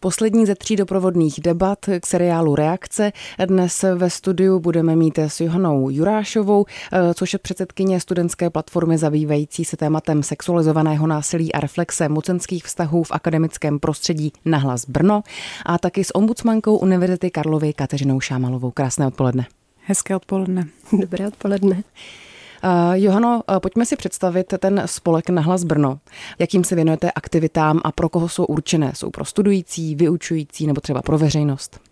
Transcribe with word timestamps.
Poslední 0.00 0.46
ze 0.46 0.54
tří 0.54 0.76
doprovodných 0.76 1.40
debat 1.40 1.78
k 2.00 2.06
seriálu 2.06 2.54
Reakce. 2.54 3.12
Dnes 3.46 3.84
ve 3.94 4.10
studiu 4.10 4.60
budeme 4.60 4.96
mít 4.96 5.18
s 5.18 5.40
Johanou 5.40 5.90
Jurášovou, 5.90 6.64
eh, 6.92 7.14
což 7.14 7.32
je 7.32 7.38
předsedkyně 7.38 8.00
studentské 8.00 8.50
platformy 8.50 8.98
zabývající 8.98 9.64
se 9.64 9.76
tématem 9.76 10.22
sexualizovaného 10.22 11.06
násilí 11.06 11.52
a 11.52 11.60
reflexe 11.60 12.08
mocenských 12.08 12.64
vztahů 12.64 13.02
v 13.02 13.12
akademickém 13.12 13.78
prostředí 13.78 14.32
na 14.44 14.58
hlas 14.58 14.84
Brno 14.84 15.22
a 15.66 15.78
taky 15.78 16.04
s 16.04 16.14
ombudsmankou 16.14 16.76
Univerzity 16.76 17.30
Karlovy 17.30 17.72
Kateřinou 17.72 18.20
Šámalovou. 18.20 18.70
Krásné 18.70 19.06
odpoledne. 19.06 19.46
Hezké 19.84 20.16
odpoledne. 20.16 20.66
Dobré 21.00 21.28
odpoledne. 21.28 21.82
Uh, 22.64 22.94
Johano, 22.94 23.42
uh, 23.50 23.58
pojďme 23.58 23.86
si 23.86 23.96
představit 23.96 24.54
ten 24.58 24.82
spolek 24.86 25.30
na 25.30 25.42
hlas 25.42 25.64
Brno. 25.64 25.98
Jakým 26.38 26.64
se 26.64 26.74
věnujete 26.74 27.10
aktivitám 27.10 27.80
a 27.84 27.92
pro 27.92 28.08
koho 28.08 28.28
jsou 28.28 28.44
určené? 28.44 28.92
Jsou 28.94 29.10
pro 29.10 29.24
studující, 29.24 29.94
vyučující 29.94 30.66
nebo 30.66 30.80
třeba 30.80 31.02
pro 31.02 31.18
veřejnost? 31.18 31.87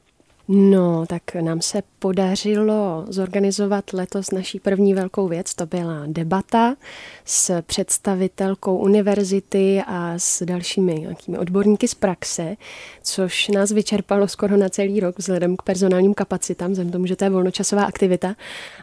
No, 0.49 1.07
tak 1.07 1.35
nám 1.35 1.61
se 1.61 1.83
podařilo 1.99 3.05
zorganizovat 3.09 3.93
letos 3.93 4.31
naší 4.31 4.61
první 4.61 4.95
velkou 4.95 5.29
věc. 5.29 5.55
To 5.55 5.67
byla 5.67 6.03
debata 6.07 6.77
s 7.25 7.63
představitelkou 7.63 8.77
univerzity 8.77 9.83
a 9.87 10.15
s 10.17 10.43
dalšími 10.45 10.95
nějakými 10.95 11.39
odborníky 11.39 11.89
z 11.89 11.95
praxe, 11.95 12.57
což 13.03 13.49
nás 13.49 13.71
vyčerpalo 13.71 14.29
skoro 14.29 14.57
na 14.57 14.69
celý 14.69 15.01
rok 15.01 15.19
vzhledem 15.19 15.57
k 15.57 15.63
personálním 15.63 16.15
kapacitám, 16.15 16.71
vzhledem 16.71 16.93
tomu, 16.93 17.07
že 17.07 17.17
to 17.17 17.25
je 17.25 17.31
volnočasová 17.31 17.85
aktivita. 17.85 18.37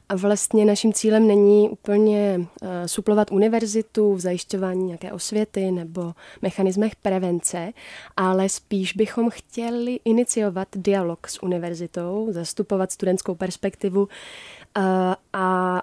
A 0.10 0.16
vlastně 0.16 0.66
naším 0.66 0.94
cílem 0.94 1.28
není 1.28 1.70
úplně 1.70 2.36
uh, 2.38 2.68
suplovat 2.86 3.32
univerzitu 3.32 4.14
v 4.14 4.20
zajišťování 4.20 4.86
nějaké 4.86 5.12
osvěty 5.12 5.72
nebo 5.72 6.14
mechanismech 6.42 6.96
prevence, 6.96 7.74
ale 8.18 8.50
spíš 8.50 8.94
bychom 8.94 9.30
chtěli 9.30 10.00
iniciovat 10.06 10.68
dialog 10.76 11.28
s 11.28 11.44
univerzitou 11.44 11.53
univerzitou, 11.54 12.28
zastupovat 12.32 12.92
studentskou 12.92 13.36
perspektivu 13.36 14.08
a, 14.76 15.18
a 15.34 15.82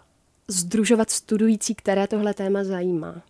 združovat 0.48 1.10
studující, 1.10 1.74
které 1.74 2.06
tohle 2.06 2.34
téma 2.34 2.64
zajímá. 2.64 3.22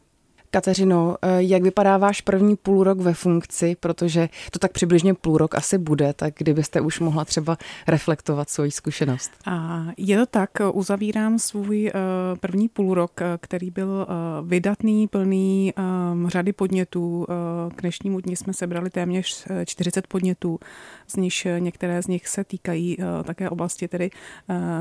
Kateřino, 0.52 1.16
eh, 1.22 1.42
jak 1.42 1.62
vypadá 1.62 1.98
váš 1.98 2.20
první 2.20 2.56
půl 2.56 2.84
rok 2.84 2.98
ve 3.00 3.14
funkci, 3.14 3.76
protože 3.80 4.28
to 4.50 4.58
tak 4.58 4.72
přibližně 4.72 5.14
půl 5.14 5.38
rok 5.38 5.54
asi 5.54 5.78
bude, 5.78 6.12
tak 6.12 6.34
kdybyste 6.38 6.80
už 6.80 7.00
mohla 7.00 7.24
třeba 7.24 7.56
reflektovat 7.88 8.50
svoji 8.50 8.70
zkušenost. 8.70 9.30
A 9.46 9.86
je 9.96 10.18
to 10.18 10.26
tak, 10.26 10.50
uzavírám 10.72 11.38
svůj 11.38 11.88
eh, 11.88 11.92
první 12.40 12.68
půl 12.68 12.94
rok, 12.94 13.22
eh, 13.22 13.38
který 13.40 13.70
byl 13.70 14.06
vydatný, 14.42 15.08
plný 15.08 15.74
řady 16.26 16.52
podnětů. 16.52 17.26
K 17.76 17.80
dnešnímu 17.80 18.20
dni 18.20 18.36
jsme 18.36 18.52
sebrali 18.52 18.90
téměř 18.90 19.46
40 19.64 20.06
podnětů, 20.06 20.58
z 21.06 21.16
nich 21.16 21.46
některé 21.58 22.02
z 22.02 22.06
nich 22.06 22.28
se 22.28 22.44
týkají 22.44 22.96
také 23.24 23.50
oblasti 23.50 23.88
tedy 23.88 24.10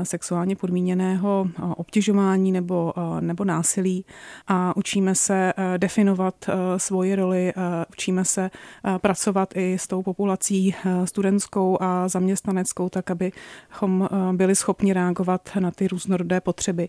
sexuálně 0.02 0.56
podmíněného 0.56 1.48
obtěžování 1.76 2.52
nebo, 2.52 2.92
nebo 3.20 3.44
násilí 3.44 4.04
a 4.46 4.76
učíme 4.76 5.14
se 5.14 5.52
definovat 5.76 6.34
eh, 6.48 6.52
svoji 6.76 7.14
roli, 7.14 7.52
eh, 7.56 7.84
učíme 7.90 8.24
se 8.24 8.50
pracovat 8.98 9.56
i 9.56 9.78
s 9.78 9.86
tou 9.86 10.02
populací 10.02 10.74
studentskou 11.04 11.78
a 11.80 12.08
zaměstnaneckou, 12.08 12.88
tak 12.88 13.10
abychom 13.10 14.08
byli 14.32 14.56
schopni 14.56 14.92
reagovat 14.92 15.50
na 15.58 15.70
ty 15.70 15.88
různorodé 15.88 16.40
potřeby, 16.40 16.88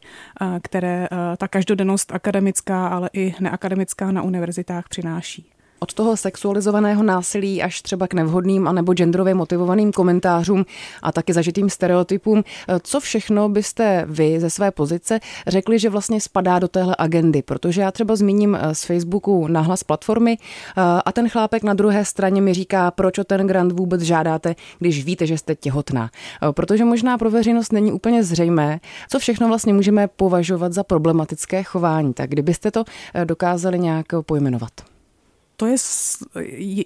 které 0.62 1.08
ta 1.38 1.48
každodennost 1.48 2.12
akademická, 2.12 2.88
ale 2.88 3.10
i 3.14 3.36
neakademická 3.40 4.12
na 4.12 4.22
univerzitách 4.22 4.90
přináší. 4.90 5.52
Od 5.84 5.94
toho 5.94 6.18
sexualizovaného 6.18 7.04
násilí 7.04 7.64
až 7.64 7.82
třeba 7.82 8.08
k 8.08 8.14
nevhodným 8.14 8.68
a 8.68 8.72
nebo 8.72 8.94
genderově 8.94 9.34
motivovaným 9.34 9.92
komentářům 9.92 10.66
a 11.02 11.12
taky 11.12 11.34
zažitým 11.34 11.70
stereotypům. 11.70 12.44
Co 12.84 13.00
všechno 13.00 13.50
byste 13.50 14.06
vy 14.08 14.40
ze 14.40 14.50
své 14.50 14.72
pozice 14.72 15.20
řekli, 15.48 15.80
že 15.80 15.90
vlastně 15.90 16.22
spadá 16.22 16.60
do 16.60 16.68
téhle 16.68 16.96
agendy? 16.98 17.42
Protože 17.42 17.82
já 17.82 17.92
třeba 17.92 18.16
zmíním 18.16 18.56
eh, 18.56 18.76
z 18.76 18.84
Facebooku 18.84 19.48
nahlas 19.48 19.84
platformy 19.84 20.38
eh, 20.38 20.82
a 21.06 21.12
ten 21.12 21.30
chlápek 21.30 21.64
na 21.64 21.74
druhé 21.74 22.06
straně 22.06 22.42
mi 22.42 22.54
říká, 22.54 22.92
proč 22.92 23.18
o 23.18 23.24
ten 23.24 23.48
grant 23.48 23.72
vůbec 23.72 24.02
žádáte, 24.02 24.56
když 24.80 25.06
víte, 25.06 25.28
že 25.28 25.38
jste 25.38 25.56
těhotná. 25.56 26.10
Eh, 26.44 26.52
protože 26.52 26.86
možná 26.86 27.18
pro 27.18 27.32
veřejnost 27.32 27.74
není 27.74 27.92
úplně 27.92 28.24
zřejmé, 28.24 28.80
co 29.10 29.20
všechno 29.20 29.48
vlastně 29.48 29.74
můžeme 29.74 30.08
považovat 30.08 30.74
za 30.74 30.84
problematické 30.84 31.64
chování. 31.64 32.14
Tak 32.14 32.30
kdybyste 32.30 32.72
to 32.72 32.84
dokázali 33.26 33.80
nějak 33.80 34.06
pojmenovat 34.26 34.91
to 35.62 35.68
je 35.68 35.76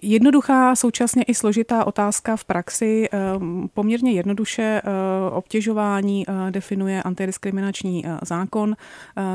jednoduchá, 0.01 0.75
současně 0.75 1.23
i 1.23 1.35
složitá 1.35 1.87
otázka 1.87 2.35
v 2.35 2.45
praxi. 2.45 3.09
Ehm, 3.11 3.69
poměrně 3.73 4.11
jednoduše 4.11 4.81
eh, 4.83 4.91
obtěžování 5.31 6.25
eh, 6.27 6.51
definuje 6.51 7.03
antidiskriminační 7.03 8.05
eh, 8.05 8.17
zákon, 8.21 8.75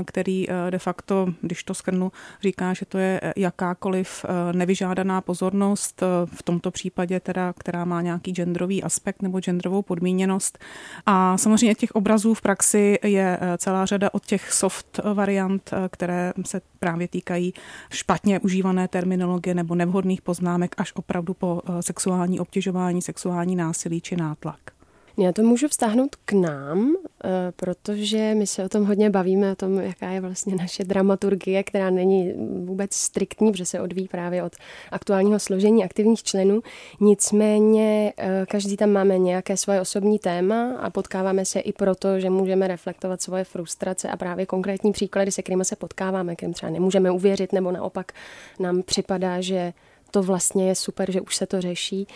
který 0.05 0.47
de 0.71 0.79
facto, 0.79 1.27
když 1.41 1.65
to 1.65 1.75
schrnu, 1.75 2.13
říká, 2.43 2.75
že 2.75 2.87
to 2.87 2.99
je 2.99 3.21
jakákoliv 3.37 4.25
nevyžádaná 4.53 5.21
pozornost, 5.21 6.03
v 6.35 6.43
tomto 6.43 6.71
případě 6.71 7.21
teda, 7.21 7.53
která 7.59 7.85
má 7.85 8.03
nějaký 8.03 8.33
genderový 8.33 8.83
aspekt 8.83 9.23
nebo 9.23 9.41
genderovou 9.41 9.83
podmíněnost. 9.83 10.59
A 11.07 11.39
samozřejmě 11.39 11.75
těch 11.75 11.91
obrazů 11.91 12.35
v 12.35 12.41
praxi 12.41 12.99
je 13.05 13.39
celá 13.59 13.87
řada 13.87 14.15
od 14.15 14.27
těch 14.27 14.53
soft 14.53 15.01
variant, 15.15 15.71
které 15.91 16.33
se 16.47 16.61
právě 16.79 17.09
týkají 17.09 17.55
špatně 17.91 18.41
užívané 18.41 18.89
terminologie 18.89 19.30
terminologie 19.31 19.55
nebo 19.55 19.75
nevhodných 19.75 20.23
poznámek 20.23 20.75
až 20.79 20.93
opravdu 20.93 21.35
po 21.35 21.63
eh, 21.65 21.83
sexuální 21.83 22.41
obtěžování, 22.41 23.03
sexuální 23.03 23.57
násilí 23.57 24.01
či 24.01 24.17
nátlak. 24.17 24.80
Já 25.19 25.33
to 25.33 25.43
můžu 25.43 25.69
vztáhnout 25.69 26.17
k 26.25 26.33
nám, 26.33 26.95
eh, 27.25 27.29
protože 27.57 28.35
my 28.35 28.47
se 28.47 28.65
o 28.65 28.69
tom 28.69 28.85
hodně 28.85 29.11
bavíme, 29.11 29.53
o 29.53 29.55
tom, 29.55 29.81
jaká 29.81 30.09
je 30.11 30.21
vlastně 30.21 30.57
naše 30.57 30.85
dramaturgie, 30.85 31.63
která 31.63 31.91
není 31.91 32.33
vůbec 32.65 32.95
striktní, 32.95 33.53
protože 33.53 33.67
se 33.67 33.81
odvíjí 33.81 34.09
právě 34.09 34.43
od 34.43 34.53
aktuálního 34.91 35.39
složení 35.39 35.85
aktivních 35.85 36.23
členů. 36.23 36.61
Nicméně 37.01 38.13
eh, 38.17 38.47
každý 38.49 38.77
tam 38.77 38.91
máme 38.91 39.19
nějaké 39.19 39.57
svoje 39.57 39.81
osobní 39.81 40.19
téma 40.19 40.77
a 40.81 40.91
potkáváme 40.91 41.45
se 41.45 41.61
i 41.61 41.73
proto, 41.73 42.21
že 42.21 42.31
můžeme 42.31 42.69
reflektovat 42.69 43.23
svoje 43.23 43.45
frustrace 43.45 44.09
a 44.09 44.17
právě 44.17 44.47
konkrétní 44.47 44.93
příklady, 44.93 45.33
se 45.33 45.43
kterými 45.43 45.65
se 45.65 45.77
potkáváme, 45.77 46.37
kterým 46.37 46.55
třeba 46.55 46.73
nemůžeme 46.73 47.11
uvěřit, 47.11 47.53
nebo 47.53 47.73
naopak 47.73 48.13
nám 48.59 48.83
připadá, 48.83 49.41
že 49.41 49.73
to 50.11 50.23
vlastně 50.23 50.69
je 50.69 50.75
super, 50.75 51.11
že 51.11 51.21
už 51.21 51.37
se 51.37 51.47
to 51.47 51.61
řeší. 51.61 52.07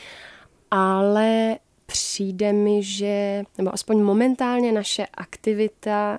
Ale 0.70 1.56
přijde 1.86 2.52
mi, 2.52 2.82
že, 2.82 3.44
nebo 3.58 3.74
aspoň 3.74 4.02
momentálně 4.02 4.72
naše 4.72 5.06
aktivita, 5.14 6.18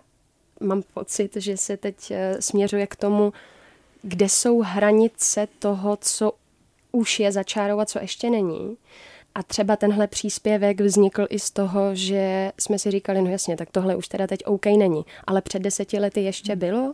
mám 0.60 0.84
pocit, 0.94 1.36
že 1.36 1.58
se 1.58 1.78
teď 1.78 2.12
eh, 2.12 2.42
směřuje 2.42 2.88
k 2.88 2.96
tomu, 2.96 3.34
kde 4.02 4.30
jsou 4.30 4.62
hranice 4.62 5.48
toho, 5.60 5.98
co 6.02 6.32
už 6.92 7.20
je 7.20 7.32
začárou 7.32 7.80
a 7.80 7.86
co 7.86 8.00
ještě 8.00 8.30
není. 8.30 8.78
A 9.36 9.44
třeba 9.44 9.76
tenhle 9.76 10.08
příspěvek 10.08 10.82
vznikl 10.82 11.28
i 11.30 11.40
z 11.40 11.52
toho, 11.52 11.96
že 11.96 12.52
jsme 12.60 12.80
si 12.80 12.92
říkali, 12.92 13.22
no 13.22 13.30
jasně, 13.30 13.58
tak 13.58 13.70
tohle 13.72 13.96
už 13.96 14.08
teda 14.08 14.28
teď 14.28 14.40
OK 14.46 14.66
není. 14.66 15.06
Ale 15.28 15.42
před 15.42 15.62
deseti 15.62 16.00
lety 16.00 16.22
ještě 16.22 16.56
bylo 16.56 16.94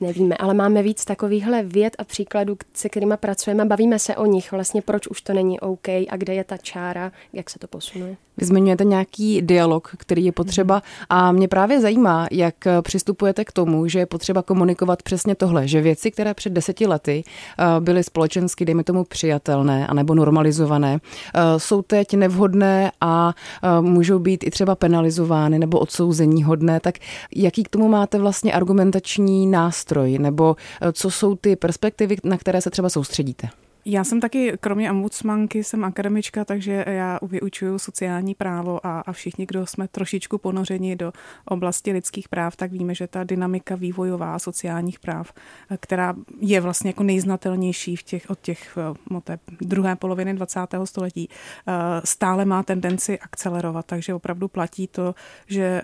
nevíme, 0.00 0.36
ale 0.36 0.54
máme 0.54 0.82
víc 0.82 1.04
takovýchhle 1.04 1.62
věd 1.62 1.96
a 1.98 2.04
příkladů, 2.04 2.56
se 2.74 2.88
kterými 2.88 3.14
pracujeme 3.16 3.64
bavíme 3.64 3.98
se 3.98 4.16
o 4.16 4.26
nich, 4.26 4.52
vlastně 4.52 4.82
proč 4.82 5.06
už 5.06 5.22
to 5.22 5.32
není 5.32 5.60
OK 5.60 5.88
a 5.88 6.16
kde 6.16 6.34
je 6.34 6.44
ta 6.44 6.56
čára, 6.56 7.12
jak 7.32 7.50
se 7.50 7.58
to 7.58 7.66
posunuje. 7.66 8.16
Vy 8.36 8.46
zmiňujete 8.46 8.84
nějaký 8.84 9.42
dialog, 9.42 9.90
který 9.96 10.24
je 10.24 10.32
potřeba 10.32 10.82
a 11.08 11.32
mě 11.32 11.48
právě 11.48 11.80
zajímá, 11.80 12.26
jak 12.30 12.54
přistupujete 12.82 13.44
k 13.44 13.52
tomu, 13.52 13.88
že 13.88 13.98
je 13.98 14.06
potřeba 14.06 14.42
komunikovat 14.42 15.02
přesně 15.02 15.34
tohle, 15.34 15.68
že 15.68 15.80
věci, 15.80 16.10
které 16.10 16.34
před 16.34 16.52
deseti 16.52 16.86
lety 16.86 17.24
eh, 17.58 17.64
byly 17.80 18.04
společensky, 18.04 18.64
dejme 18.64 18.84
tomu, 18.84 19.04
přijatelné 19.04 19.86
anebo 19.86 20.14
normalizované, 20.14 20.98
eh, 21.34 21.40
jsou 21.56 21.82
teď 21.82 22.14
nevhodné 22.14 22.92
a 23.00 23.34
eh, 23.62 23.80
můžou 23.80 24.18
být 24.18 24.44
i 24.44 24.50
třeba 24.50 24.74
penalizovány 24.74 25.58
nebo 25.58 25.78
odsouzení 25.78 26.42
hodné, 26.42 26.80
tak 26.80 26.94
jaký 27.36 27.62
k 27.62 27.68
tomu 27.68 27.88
máte 27.88 28.18
vlastně 28.18 28.52
argumentační 28.52 29.46
nástroj 29.46 29.89
nebo 30.18 30.56
co 30.92 31.10
jsou 31.10 31.36
ty 31.36 31.56
perspektivy, 31.56 32.16
na 32.24 32.38
které 32.38 32.60
se 32.60 32.70
třeba 32.70 32.88
soustředíte? 32.88 33.48
Já 33.84 34.04
jsem 34.04 34.20
taky, 34.20 34.52
kromě 34.60 34.90
ombudsmanky, 34.90 35.64
jsem 35.64 35.84
akademička, 35.84 36.44
takže 36.44 36.84
já 36.88 37.18
vyučuju 37.22 37.78
sociální 37.78 38.34
právo 38.34 38.86
a, 38.86 39.00
a 39.00 39.12
všichni, 39.12 39.46
kdo 39.46 39.66
jsme 39.66 39.88
trošičku 39.88 40.38
ponořeni 40.38 40.96
do 40.96 41.12
oblasti 41.44 41.92
lidských 41.92 42.28
práv, 42.28 42.56
tak 42.56 42.72
víme, 42.72 42.94
že 42.94 43.06
ta 43.06 43.24
dynamika 43.24 43.74
vývojová 43.74 44.38
sociálních 44.38 44.98
práv, 44.98 45.32
která 45.80 46.14
je 46.40 46.60
vlastně 46.60 46.90
jako 46.90 47.02
nejznatelnější 47.02 47.96
v 47.96 48.02
těch, 48.02 48.30
od 48.30 48.40
těch 48.40 48.78
od 49.16 49.24
té 49.24 49.38
druhé 49.60 49.96
poloviny 49.96 50.34
20. 50.34 50.60
století, 50.84 51.28
eh, 51.28 51.72
stále 52.04 52.44
má 52.44 52.62
tendenci 52.62 53.18
akcelerovat. 53.18 53.86
Takže 53.86 54.14
opravdu 54.14 54.48
platí 54.48 54.86
to, 54.86 55.14
že 55.46 55.62
eh, 55.64 55.82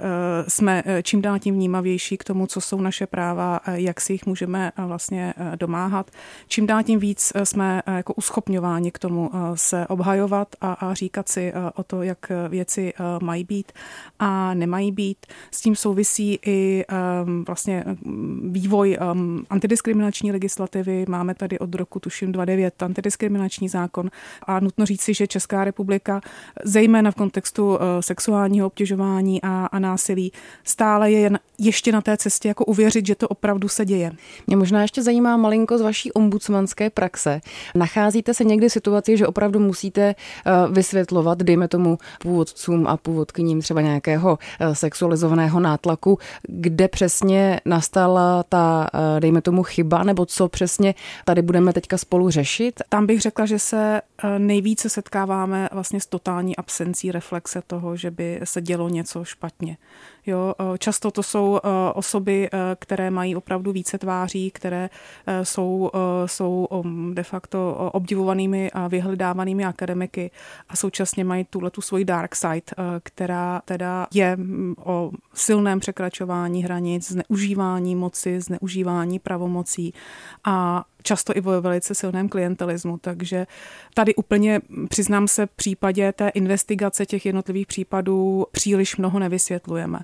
jsme 0.48 0.82
eh, 0.86 1.02
čím 1.02 1.22
dál 1.22 1.38
tím 1.38 1.54
vnímavější 1.54 2.16
k 2.16 2.24
tomu, 2.24 2.46
co 2.46 2.60
jsou 2.60 2.80
naše 2.80 3.06
práva, 3.06 3.60
jak 3.74 4.00
si 4.00 4.12
jich 4.12 4.26
můžeme 4.26 4.72
vlastně 4.86 5.34
domáhat. 5.56 6.10
Čím 6.48 6.66
dál 6.66 6.82
tím 6.82 6.98
víc 7.00 7.32
jsme 7.44 7.82
jako 7.86 8.14
uschopňováni 8.14 8.90
k 8.90 8.98
tomu 8.98 9.30
se 9.54 9.86
obhajovat 9.86 10.48
a, 10.60 10.72
a 10.72 10.94
říkat 10.94 11.28
si 11.28 11.52
o 11.74 11.82
to, 11.82 12.02
jak 12.02 12.32
věci 12.48 12.92
mají 13.22 13.44
být 13.44 13.72
a 14.18 14.54
nemají 14.54 14.92
být. 14.92 15.26
S 15.50 15.60
tím 15.60 15.76
souvisí 15.76 16.38
i 16.46 16.84
vlastně 17.46 17.84
vývoj 18.50 18.98
antidiskriminační 19.50 20.32
legislativy. 20.32 21.04
Máme 21.08 21.34
tady 21.34 21.58
od 21.58 21.74
roku, 21.74 22.00
tuším, 22.00 22.32
29 22.32 22.82
antidiskriminační 22.82 23.68
zákon 23.68 24.10
a 24.42 24.60
nutno 24.60 24.86
říci, 24.86 25.14
že 25.14 25.26
Česká 25.26 25.64
republika, 25.64 26.20
zejména 26.64 27.10
v 27.10 27.14
kontextu 27.14 27.78
sexuálního 28.00 28.66
obtěžování 28.66 29.42
a, 29.42 29.66
a 29.66 29.78
násilí, 29.78 30.32
stále 30.64 31.10
je 31.10 31.20
jen 31.20 31.38
ještě 31.58 31.92
na 31.92 32.00
té 32.00 32.16
cestě 32.16 32.48
jako 32.48 32.64
uvěřit, 32.64 33.06
že 33.06 33.14
to 33.14 33.28
opravdu 33.28 33.68
se 33.68 33.84
děje. 33.84 34.12
Mě 34.46 34.56
možná 34.56 34.82
ještě 34.82 35.02
zajímá 35.02 35.36
malinko 35.36 35.78
z 35.78 35.80
vaší 35.80 36.12
ombudsmanské 36.12 36.90
praxe. 36.90 37.40
Nacházíte 37.76 38.34
se 38.34 38.44
někdy 38.44 38.68
v 38.68 38.72
situaci, 38.72 39.16
že 39.16 39.26
opravdu 39.26 39.60
musíte 39.60 40.02
eh, 40.02 40.52
vysvětlovat, 40.70 41.38
dejme 41.38 41.68
tomu 41.68 41.98
původcům 42.18 42.86
a 42.86 42.96
původkyním 42.96 43.60
třeba 43.60 43.80
nějakého 43.80 44.38
eh, 44.60 44.74
sexualizovaného 44.74 45.60
nátlaku, 45.60 46.18
kde 46.42 46.88
přesně 46.88 47.60
nastala 47.64 48.42
ta, 48.42 48.88
eh, 48.94 49.20
dejme 49.20 49.42
tomu, 49.42 49.62
chyba, 49.62 50.02
nebo 50.02 50.26
co 50.26 50.48
přesně 50.48 50.94
tady 51.24 51.42
budeme 51.42 51.72
teďka 51.72 51.98
spolu 51.98 52.30
řešit? 52.30 52.82
Tam 52.88 53.06
bych 53.06 53.20
řekla, 53.20 53.46
že 53.46 53.58
se 53.58 54.00
nejvíce 54.38 54.88
setkáváme 54.88 55.68
vlastně 55.72 56.00
s 56.00 56.06
totální 56.06 56.56
absencí 56.56 57.12
reflexe 57.12 57.62
toho, 57.66 57.96
že 57.96 58.10
by 58.10 58.40
se 58.44 58.60
dělo 58.60 58.88
něco 58.88 59.24
špatně. 59.24 59.76
Jo, 60.26 60.54
eh, 60.58 60.78
často 60.78 61.10
to 61.10 61.22
jsou 61.22 61.56
eh, 61.56 61.68
osoby, 61.94 62.48
eh, 62.52 62.58
které 62.78 63.10
mají 63.10 63.36
opravdu 63.36 63.72
více 63.72 63.98
tváří, 63.98 64.50
které 64.50 64.90
jsou, 65.42 65.90
jsou 66.26 66.66
um, 66.70 67.14
de 67.14 67.22
facto 67.22 67.90
obdivovanými 67.92 68.70
a 68.70 68.88
vyhledávanými 68.88 69.64
akademiky 69.64 70.30
a 70.68 70.76
současně 70.76 71.24
mají 71.24 71.44
tuhle 71.50 71.70
tu 71.70 71.80
svoji 71.80 72.04
dark 72.04 72.36
side, 72.36 72.62
která 73.02 73.62
teda 73.64 74.06
je 74.14 74.36
mm, 74.36 74.74
o 74.84 75.10
silném 75.34 75.80
překračování 75.80 76.64
hranic, 76.64 77.12
zneužívání 77.12 77.96
moci, 77.96 78.40
zneužívání 78.40 79.18
pravomocí 79.18 79.94
a 80.44 80.84
často 81.06 81.36
i 81.36 81.40
ve 81.40 81.60
velice 81.60 81.94
silném 81.94 82.28
klientelismu. 82.28 82.98
Takže 82.98 83.46
tady 83.94 84.14
úplně, 84.14 84.60
přiznám 84.88 85.28
se, 85.28 85.46
v 85.46 85.50
případě 85.50 86.12
té 86.12 86.28
investigace 86.28 87.06
těch 87.06 87.26
jednotlivých 87.26 87.66
případů 87.66 88.46
příliš 88.52 88.96
mnoho 88.96 89.18
nevysvětlujeme. 89.18 89.98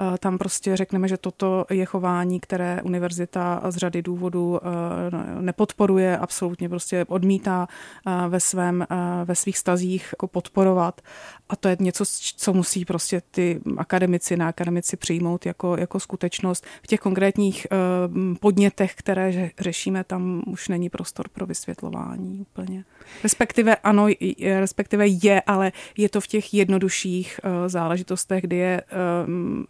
Eh, 0.00 0.18
tam 0.18 0.38
prostě 0.38 0.76
řekneme, 0.76 1.08
že 1.08 1.16
toto 1.16 1.66
je 1.70 1.84
chování, 1.84 2.40
které 2.40 2.82
univerzita 2.82 3.62
z 3.68 3.76
řady 3.76 4.02
důvodů 4.02 4.60
eh, 4.62 5.40
nepodporuje, 5.40 6.18
absolutně 6.18 6.68
prostě 6.68 7.04
odmítá 7.08 7.66
eh, 8.06 8.28
ve, 8.28 8.40
svém, 8.40 8.86
ve 9.24 9.34
svých 9.34 9.58
stazích 9.58 10.08
jako 10.12 10.28
podporovat. 10.28 11.00
A 11.48 11.56
to 11.56 11.68
je 11.68 11.76
něco, 11.80 12.04
co 12.36 12.52
musí 12.52 12.84
prostě 12.84 13.22
ty 13.30 13.60
akademici 13.76 14.36
na 14.36 14.48
akademici 14.48 14.96
přijmout 14.96 15.46
jako, 15.46 15.76
jako 15.76 16.00
skutečnost. 16.00 16.66
V 16.82 16.86
těch 16.86 17.00
konkrétních 17.00 17.66
podnětech, 18.40 18.94
které 18.94 19.50
řešíme, 19.60 20.04
tam 20.04 20.42
už 20.46 20.68
není 20.68 20.90
prostor 20.90 21.28
pro 21.28 21.46
vysvětlování 21.46 22.40
úplně. 22.40 22.84
Respektive 23.22 23.76
ano, 23.76 24.06
respektive 24.58 25.06
je, 25.06 25.40
ale 25.40 25.72
je 25.96 26.08
to 26.08 26.20
v 26.20 26.26
těch 26.26 26.54
jednodušších 26.54 27.40
záležitostech, 27.66 28.42
kdy 28.42 28.56
je 28.56 28.82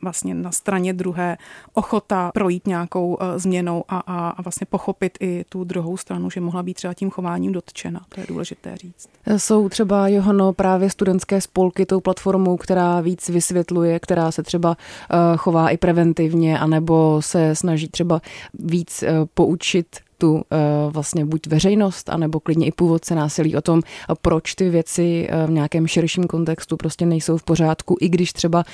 vlastně 0.02 0.34
na 0.34 0.52
straně 0.52 0.92
druhé 0.92 1.36
ochota 1.74 2.30
projít 2.34 2.66
nějakou 2.66 3.14
uh, 3.14 3.18
změnou 3.36 3.84
a, 3.88 3.98
a, 3.98 4.28
a 4.28 4.42
vlastně 4.42 4.66
pochopit 4.70 5.18
i 5.20 5.44
tu 5.48 5.64
druhou 5.64 5.96
stranu, 5.96 6.30
že 6.30 6.40
mohla 6.40 6.62
být 6.62 6.74
třeba 6.74 6.94
tím 6.94 7.10
chováním 7.10 7.52
dotčena. 7.52 8.00
To 8.08 8.20
je 8.20 8.26
důležité 8.26 8.76
říct. 8.76 9.08
Jsou 9.36 9.68
třeba 9.68 10.08
Johano 10.08 10.52
právě 10.52 10.90
studentské 10.90 11.40
spolky 11.40 11.86
tou 11.86 12.00
platformou, 12.00 12.56
která 12.56 13.00
víc 13.00 13.28
vysvětluje, 13.28 14.00
která 14.00 14.32
se 14.32 14.42
třeba 14.42 14.70
uh, 14.70 15.36
chová 15.36 15.70
i 15.70 15.76
preventivně, 15.76 16.58
anebo 16.58 17.22
se 17.22 17.54
snaží 17.54 17.88
třeba 17.88 18.20
víc 18.54 19.02
uh, 19.02 19.08
poučit 19.34 20.00
tu 20.18 20.42
vlastně 20.90 21.24
buď 21.24 21.46
veřejnost, 21.46 22.08
anebo 22.08 22.40
klidně 22.40 22.66
i 22.66 22.72
původce 22.72 23.14
násilí 23.14 23.56
o 23.56 23.60
tom, 23.60 23.80
proč 24.22 24.54
ty 24.54 24.70
věci 24.70 25.28
v 25.46 25.50
nějakém 25.50 25.86
širším 25.86 26.24
kontextu 26.24 26.76
prostě 26.76 27.06
nejsou 27.06 27.36
v 27.36 27.42
pořádku, 27.42 27.96
i 28.00 28.08
když 28.08 28.32
třeba 28.32 28.64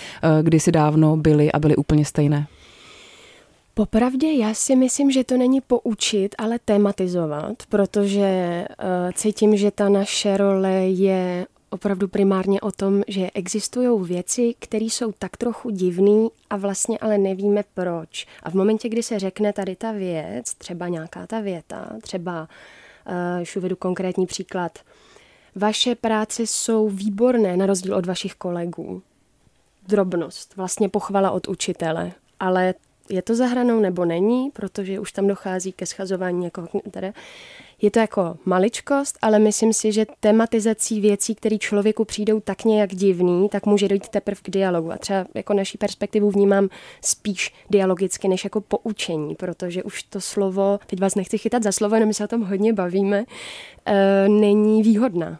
kdysi 0.42 0.72
dávno 0.72 1.16
byly 1.16 1.52
a 1.52 1.58
byly 1.58 1.76
úplně 1.76 2.04
stejné. 2.04 2.46
Popravdě 3.74 4.32
já 4.32 4.54
si 4.54 4.76
myslím, 4.76 5.10
že 5.10 5.24
to 5.24 5.36
není 5.36 5.60
poučit, 5.60 6.34
ale 6.38 6.58
tematizovat, 6.64 7.56
protože 7.68 8.64
cítím, 9.14 9.56
že 9.56 9.70
ta 9.70 9.88
naše 9.88 10.36
role 10.36 10.72
je 10.86 11.46
opravdu 11.70 12.08
primárně 12.08 12.60
o 12.60 12.72
tom, 12.72 13.02
že 13.08 13.30
existují 13.34 14.08
věci, 14.08 14.54
které 14.58 14.84
jsou 14.84 15.12
tak 15.12 15.36
trochu 15.36 15.70
divné 15.70 16.28
a 16.50 16.56
vlastně 16.56 16.98
ale 16.98 17.18
nevíme 17.18 17.64
proč. 17.74 18.26
A 18.42 18.50
v 18.50 18.54
momentě, 18.54 18.88
kdy 18.88 19.02
se 19.02 19.18
řekne 19.18 19.52
tady 19.52 19.76
ta 19.76 19.92
věc, 19.92 20.54
třeba 20.54 20.88
nějaká 20.88 21.26
ta 21.26 21.40
věta, 21.40 21.96
třeba, 22.02 22.48
uh, 23.36 23.42
už 23.42 23.56
uvedu 23.56 23.76
konkrétní 23.76 24.26
příklad, 24.26 24.78
vaše 25.54 25.94
práce 25.94 26.42
jsou 26.42 26.88
výborné 26.88 27.56
na 27.56 27.66
rozdíl 27.66 27.96
od 27.96 28.06
vašich 28.06 28.34
kolegů. 28.34 29.02
Drobnost, 29.88 30.56
vlastně 30.56 30.88
pochvala 30.88 31.30
od 31.30 31.48
učitele, 31.48 32.12
ale 32.40 32.74
je 33.10 33.22
to 33.22 33.34
zahranou 33.34 33.80
nebo 33.80 34.04
není, 34.04 34.50
protože 34.50 35.00
už 35.00 35.12
tam 35.12 35.26
dochází 35.26 35.72
ke 35.72 35.86
schazování 35.86 36.40
někoho. 36.40 36.68
Teda. 36.90 37.12
Je 37.82 37.90
to 37.90 37.98
jako 37.98 38.36
maličkost, 38.44 39.18
ale 39.22 39.38
myslím 39.38 39.72
si, 39.72 39.92
že 39.92 40.06
tematizací 40.20 41.00
věcí, 41.00 41.34
které 41.34 41.58
člověku 41.58 42.04
přijdou 42.04 42.40
tak 42.40 42.64
nějak 42.64 42.94
divný, 42.94 43.48
tak 43.48 43.66
může 43.66 43.88
dojít 43.88 44.08
teprve 44.08 44.40
k 44.42 44.50
dialogu. 44.50 44.92
A 44.92 44.96
třeba 44.96 45.26
jako 45.34 45.54
naší 45.54 45.78
perspektivu 45.78 46.30
vnímám 46.30 46.68
spíš 47.04 47.54
dialogicky, 47.70 48.28
než 48.28 48.44
jako 48.44 48.60
poučení, 48.60 49.34
protože 49.34 49.82
už 49.82 50.02
to 50.02 50.20
slovo, 50.20 50.78
teď 50.86 51.00
vás 51.00 51.14
nechci 51.14 51.38
chytat 51.38 51.62
za 51.62 51.72
slovo, 51.72 51.94
jenom 51.94 52.08
my 52.08 52.14
se 52.14 52.24
o 52.24 52.28
tom 52.28 52.42
hodně 52.42 52.72
bavíme, 52.72 53.24
e, 53.86 54.28
není 54.28 54.82
výhodná. 54.82 55.38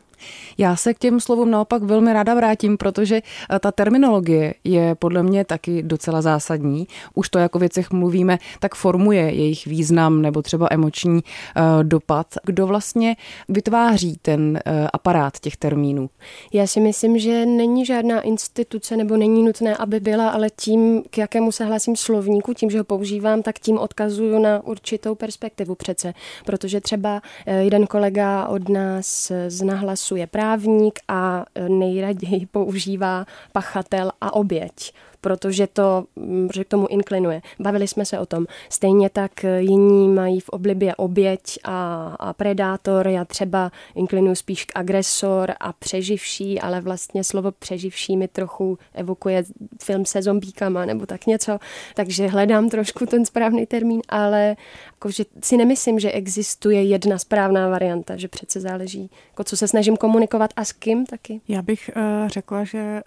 Já 0.58 0.76
se 0.76 0.94
k 0.94 0.98
těm 0.98 1.20
slovům 1.20 1.50
naopak 1.50 1.82
velmi 1.82 2.12
ráda 2.12 2.34
vrátím, 2.34 2.76
protože 2.76 3.16
eh, 3.50 3.58
ta 3.58 3.72
terminologie 3.72 4.54
je 4.64 4.94
podle 4.94 5.22
mě 5.22 5.44
taky 5.44 5.82
docela 5.82 6.22
zásadní. 6.22 6.86
Už 7.14 7.28
to 7.28 7.38
jako 7.38 7.58
věcech 7.58 7.90
mluvíme, 7.90 8.38
tak 8.60 8.74
formuje 8.74 9.22
jejich 9.22 9.66
význam 9.66 10.22
nebo 10.22 10.42
třeba 10.42 10.68
emoční 10.70 11.12
uh, 11.12 11.84
dopad. 11.84 12.26
Kdo 12.44 12.66
vlastně 12.66 13.16
vytváří 13.48 14.18
ten 14.22 14.50
uh, 14.50 14.86
aparát 14.92 15.40
těch 15.40 15.56
termínů? 15.56 16.10
Já 16.52 16.66
si 16.66 16.80
myslím, 16.80 17.18
že 17.18 17.46
není 17.46 17.86
žádná 17.86 18.20
instituce 18.20 18.96
nebo 18.96 19.16
není 19.16 19.42
nutné, 19.42 19.76
aby 19.76 20.00
byla, 20.00 20.28
ale 20.28 20.50
tím, 20.50 21.02
k 21.10 21.18
jakému 21.18 21.52
se 21.52 21.64
hlásím 21.64 21.96
slovníku, 21.96 22.54
tím, 22.54 22.70
že 22.70 22.78
ho 22.78 22.84
používám, 22.84 23.42
tak 23.42 23.58
tím 23.58 23.78
odkazuju 23.78 24.38
na 24.38 24.64
určitou 24.64 25.14
perspektivu 25.14 25.74
přece. 25.74 26.14
Protože 26.46 26.80
třeba 26.80 27.22
jeden 27.60 27.86
kolega 27.86 28.46
od 28.46 28.68
nás 28.68 29.32
z 29.48 29.62
nahlasu 29.62 30.09
je 30.16 30.26
právník 30.26 30.98
a 31.08 31.44
nejraději 31.68 32.46
používá 32.46 33.26
pachatel 33.52 34.12
a 34.20 34.34
oběť 34.34 34.92
protože 35.20 35.66
to 35.66 36.04
mm, 36.16 36.48
že 36.54 36.64
k 36.64 36.68
tomu 36.68 36.86
inklinuje. 36.90 37.42
Bavili 37.58 37.88
jsme 37.88 38.04
se 38.04 38.18
o 38.18 38.26
tom. 38.26 38.46
Stejně 38.68 39.10
tak 39.10 39.44
jiní 39.58 40.08
mají 40.08 40.40
v 40.40 40.48
oblibě 40.48 40.94
oběť 40.94 41.58
a, 41.64 42.04
a 42.18 42.32
predátor. 42.32 43.08
Já 43.08 43.24
třeba 43.24 43.72
inklinuji 43.94 44.36
spíš 44.36 44.64
k 44.64 44.72
agresor 44.74 45.52
a 45.60 45.72
přeživší, 45.72 46.60
ale 46.60 46.80
vlastně 46.80 47.24
slovo 47.24 47.52
přeživší 47.52 48.16
mi 48.16 48.28
trochu 48.28 48.78
evokuje 48.94 49.44
film 49.82 50.06
se 50.06 50.22
zombíkama 50.22 50.84
nebo 50.84 51.06
tak 51.06 51.26
něco. 51.26 51.58
Takže 51.94 52.26
hledám 52.26 52.68
trošku 52.68 53.06
ten 53.06 53.24
správný 53.24 53.66
termín, 53.66 54.00
ale 54.08 54.56
jakože 54.92 55.24
si 55.42 55.56
nemyslím, 55.56 56.00
že 56.00 56.12
existuje 56.12 56.82
jedna 56.82 57.18
správná 57.18 57.68
varianta, 57.68 58.16
že 58.16 58.28
přece 58.28 58.60
záleží, 58.60 59.10
jako 59.28 59.44
co 59.44 59.56
se 59.56 59.68
snažím 59.68 59.96
komunikovat 59.96 60.50
a 60.56 60.64
s 60.64 60.72
kým 60.72 61.06
taky. 61.06 61.40
Já 61.48 61.62
bych 61.62 61.90
uh, 61.96 62.28
řekla, 62.28 62.64
že 62.64 63.00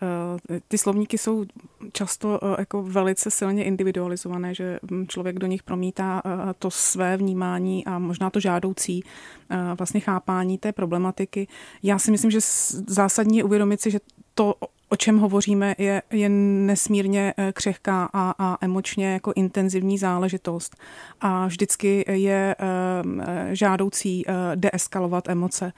uh, 0.50 0.58
ty 0.67 0.77
slovníky 0.77 1.17
jsou 1.17 1.46
často 1.91 2.03
uh, 2.44 2.56
jako 2.60 2.84
velice 2.84 3.32
silně 3.32 3.64
individualizované, 3.64 4.56
že 4.56 4.80
hm, 4.92 5.06
člověk 5.08 5.40
do 5.40 5.48
nich 5.48 5.64
promítá 5.64 6.22
uh, 6.26 6.32
to 6.60 6.72
své 6.72 7.18
vnímání 7.18 7.86
a 7.86 8.00
možná 8.00 8.30
to 8.30 8.40
žádoucí 8.40 9.04
uh, 9.04 9.58
vlastně 9.78 10.00
chápání 10.00 10.58
té 10.58 10.72
problematiky. 10.72 11.48
Já 11.84 12.00
si 12.00 12.12
myslím, 12.12 12.32
že 12.32 12.40
zásadní 12.88 13.38
je 13.38 13.44
uvědomit 13.44 13.82
si, 13.82 13.92
že 13.92 14.00
to, 14.36 14.56
o 14.94 14.96
čem 14.96 15.18
hovoříme, 15.18 15.76
je, 15.78 16.02
je 16.12 16.30
nesmírně 16.30 17.34
eh, 17.38 17.52
křehká 17.52 18.10
a, 18.14 18.36
a 18.40 18.58
emočně 18.62 19.14
jako 19.14 19.34
intenzivní 19.36 19.98
záležitost. 19.98 20.76
A 21.22 21.48
vždycky 21.48 22.06
je 22.10 22.56
eh, 22.60 23.56
žádoucí 23.56 24.26
deeskalovat 24.56 25.30
emoce, 25.30 25.74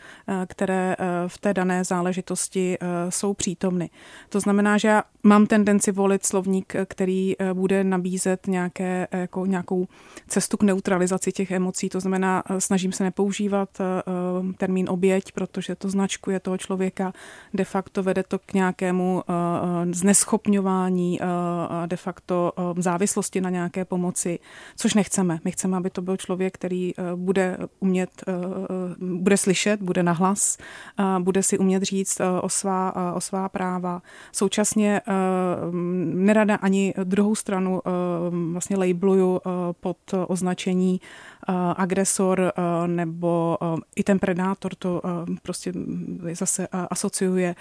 které 0.48 0.96
v 1.28 1.38
té 1.38 1.54
dané 1.54 1.84
záležitosti 1.84 2.78
jsou 3.10 3.34
přítomny. 3.34 3.90
To 4.30 4.40
znamená, 4.40 4.78
že 4.78 4.88
já 4.88 5.04
mám 5.24 5.48
tendenci 5.48 5.92
volit 5.92 6.26
slovník, 6.26 6.74
který 6.86 7.36
bude 7.54 7.84
nabízet 7.84 8.48
nějaké, 8.48 9.08
jako 9.12 9.46
nějakou 9.46 9.88
cestu 10.28 10.58
k 10.58 10.64
neutralizaci 10.64 11.32
těch 11.32 11.52
emocí. 11.52 11.90
To 11.90 12.00
znamená, 12.00 12.44
snažím 12.60 12.92
se 12.92 13.04
nepoužívat 13.04 13.70
termín 14.58 14.90
oběť, 14.90 15.32
protože 15.32 15.76
to 15.76 15.90
značkuje 15.90 16.40
toho 16.40 16.58
člověka, 16.58 17.14
de 17.54 17.64
facto 17.64 18.04
vede 18.04 18.24
to 18.24 18.40
k 18.40 18.54
nějakému 18.54 19.05
uh, 19.14 19.22
zneschopňování 19.92 21.20
uh, 21.20 21.28
de 21.88 21.96
facto 21.98 22.54
závislosti 22.78 23.42
na 23.42 23.50
nějaké 23.50 23.86
pomoci, 23.86 24.40
což 24.78 24.94
nechceme. 24.94 25.40
My 25.44 25.52
chceme, 25.52 25.78
aby 25.78 25.90
to 25.90 26.02
byl 26.02 26.18
člověk, 26.18 26.54
který 26.54 26.94
bude 27.16 27.58
umět, 27.80 28.24
bude 29.00 29.38
slyšet, 29.38 29.82
bude 29.82 30.04
nahlas, 30.04 30.58
bude 31.20 31.44
si 31.44 31.58
umět 31.58 31.84
říct 31.84 32.22
o, 32.42 32.50
svá, 32.50 33.14
o 33.16 33.22
svá 33.22 33.50
práva. 33.50 34.02
Současně 34.32 35.02
nerada 36.14 36.56
ani 36.56 36.94
druhou 37.04 37.36
stranu 37.36 37.82
vlastně 38.52 38.78
labeluju 38.78 39.42
pod 39.80 39.98
označení 40.28 41.02
agresor 41.76 42.54
nebo 42.88 43.58
i 43.96 44.04
ten 44.04 44.20
predátor 44.20 44.76
to 44.76 45.02
prostě 45.44 45.74
zase 46.34 46.68
asociuje 46.68 47.56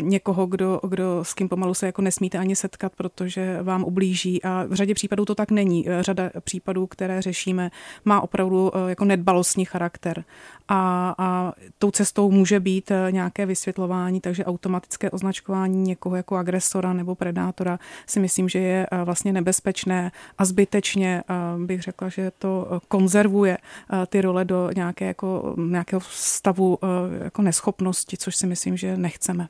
někoho, 0.00 0.46
kdo, 0.46 0.80
kdo 0.88 1.24
s 1.24 1.34
kým 1.34 1.48
pomalu 1.48 1.74
se 1.74 1.86
jako 1.86 2.02
nesmíte 2.02 2.38
ani 2.38 2.56
setkat, 2.56 2.92
protože 2.96 3.58
vám 3.62 3.84
ublíží 3.84 4.42
a 4.42 4.64
v 4.68 4.74
řadě 4.74 4.94
případů 4.94 5.24
to 5.24 5.34
tak 5.34 5.50
není. 5.50 5.86
Řada 6.00 6.30
případů, 6.40 6.86
které 6.86 7.22
řešíme, 7.22 7.70
má 8.04 8.20
opravdu 8.20 8.72
jako 8.86 9.04
nedbalostní 9.04 9.64
charakter 9.64 10.24
a, 10.68 11.14
a 11.18 11.52
tou 11.78 11.90
cestou 11.90 12.30
může 12.30 12.60
být 12.60 12.92
nějaké 13.10 13.46
vysvětlování, 13.46 14.20
takže 14.20 14.44
automatické 14.44 15.10
označkování 15.10 15.82
někoho 15.82 16.16
jako 16.16 16.36
agresora 16.36 16.92
nebo 16.92 17.14
predátora 17.14 17.78
si 18.06 18.20
myslím, 18.20 18.48
že 18.48 18.58
je 18.58 18.86
vlastně 19.04 19.32
nebezpečné 19.32 20.12
a 20.38 20.44
zbytečně 20.44 21.22
bych 21.66 21.82
řekla, 21.82 22.08
že 22.08 22.32
to 22.38 22.80
konzervuje 23.02 23.58
eh, 23.58 24.06
ty 24.06 24.20
role 24.20 24.44
do 24.44 24.70
nějaké 24.76 25.06
jako, 25.06 25.54
nějakého 25.58 26.00
stavu 26.10 26.78
eh, 26.82 27.24
jako 27.24 27.42
neschopnosti, 27.42 28.16
což 28.16 28.36
si 28.36 28.46
myslím, 28.46 28.76
že 28.76 28.96
nechceme. 28.96 29.48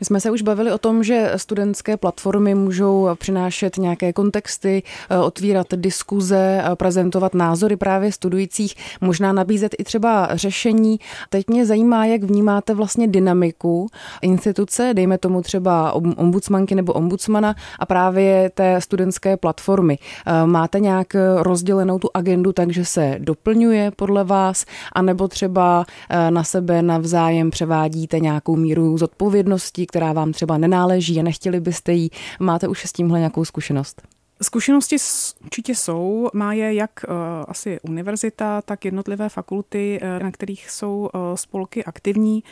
My 0.00 0.06
jsme 0.06 0.20
se 0.20 0.30
už 0.30 0.42
bavili 0.42 0.72
o 0.72 0.78
tom, 0.78 1.04
že 1.04 1.32
studentské 1.36 1.96
platformy 1.96 2.54
můžou 2.54 3.08
přinášet 3.18 3.76
nějaké 3.76 4.12
kontexty, 4.12 4.82
eh, 5.10 5.18
otvírat 5.18 5.66
diskuze, 5.74 6.62
eh, 6.64 6.76
prezentovat 6.76 7.34
názory 7.34 7.76
právě 7.76 8.12
studujících, 8.12 8.74
možná 9.00 9.32
nabízet 9.32 9.74
i 9.78 9.84
třeba 9.84 10.28
řešení. 10.32 11.00
Teď 11.30 11.48
mě 11.48 11.66
zajímá, 11.66 12.06
jak 12.06 12.22
vnímáte 12.22 12.74
vlastně 12.74 13.08
dynamiku 13.08 13.86
instituce, 14.22 14.90
dejme 14.94 15.18
tomu 15.18 15.42
třeba 15.42 15.92
ombudsmanky 15.92 16.74
nebo 16.74 16.92
ombudsmana 16.92 17.54
a 17.78 17.86
právě 17.86 18.50
té 18.54 18.80
studentské 18.80 19.36
platformy. 19.36 19.98
Eh, 20.26 20.46
máte 20.46 20.80
nějak 20.80 21.16
rozdělenou 21.36 21.98
tu 21.98 22.08
agendu 22.14 22.52
tak, 22.52 22.72
že 22.72 22.84
se 22.84 23.16
doplňuje 23.18 23.90
podle 23.90 24.24
vás, 24.24 24.64
anebo 24.92 25.28
třeba 25.28 25.84
na 26.30 26.44
sebe 26.44 26.82
navzájem 26.82 27.50
převádíte 27.50 28.20
nějakou 28.20 28.56
míru 28.56 28.98
zodpovědnosti, 28.98 29.86
která 29.90 30.12
vám 30.12 30.32
třeba 30.32 30.58
nenáleží 30.58 31.20
a 31.20 31.22
nechtěli 31.22 31.60
byste 31.60 31.92
jí. 31.92 32.10
Máte 32.40 32.68
už 32.68 32.84
s 32.84 32.92
tímhle 32.92 33.18
nějakou 33.18 33.44
zkušenost? 33.44 34.02
Zkušenosti 34.42 34.96
určitě 35.44 35.74
jsou, 35.74 36.28
má 36.34 36.52
je 36.52 36.74
jak 36.74 36.90
uh, 37.08 37.14
asi 37.48 37.80
univerzita, 37.80 38.62
tak 38.62 38.84
jednotlivé 38.84 39.28
fakulty, 39.28 40.00
uh, 40.02 40.22
na 40.22 40.30
kterých 40.30 40.70
jsou 40.70 41.10
uh, 41.14 41.20
spolky 41.34 41.84
aktivní. 41.84 42.44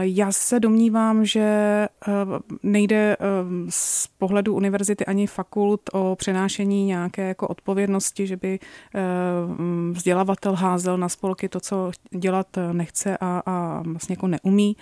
Já 0.00 0.32
se 0.32 0.60
domnívám, 0.60 1.24
že 1.24 1.88
nejde 2.62 3.16
z 3.68 4.06
pohledu 4.06 4.54
univerzity 4.54 5.06
ani 5.06 5.26
fakult 5.26 5.80
o 5.92 6.16
přenášení 6.16 6.84
nějaké 6.84 7.28
jako 7.28 7.48
odpovědnosti, 7.48 8.26
že 8.26 8.36
by 8.36 8.58
uh, 8.58 9.90
vzdělavatel 9.92 10.54
házel 10.54 10.98
na 10.98 11.08
spolky 11.08 11.48
to, 11.48 11.60
co 11.60 11.90
dělat 12.10 12.46
nechce 12.72 13.18
a, 13.20 13.42
a 13.46 13.82
vlastně 13.86 14.12
jako 14.12 14.26
neumí. 14.26 14.76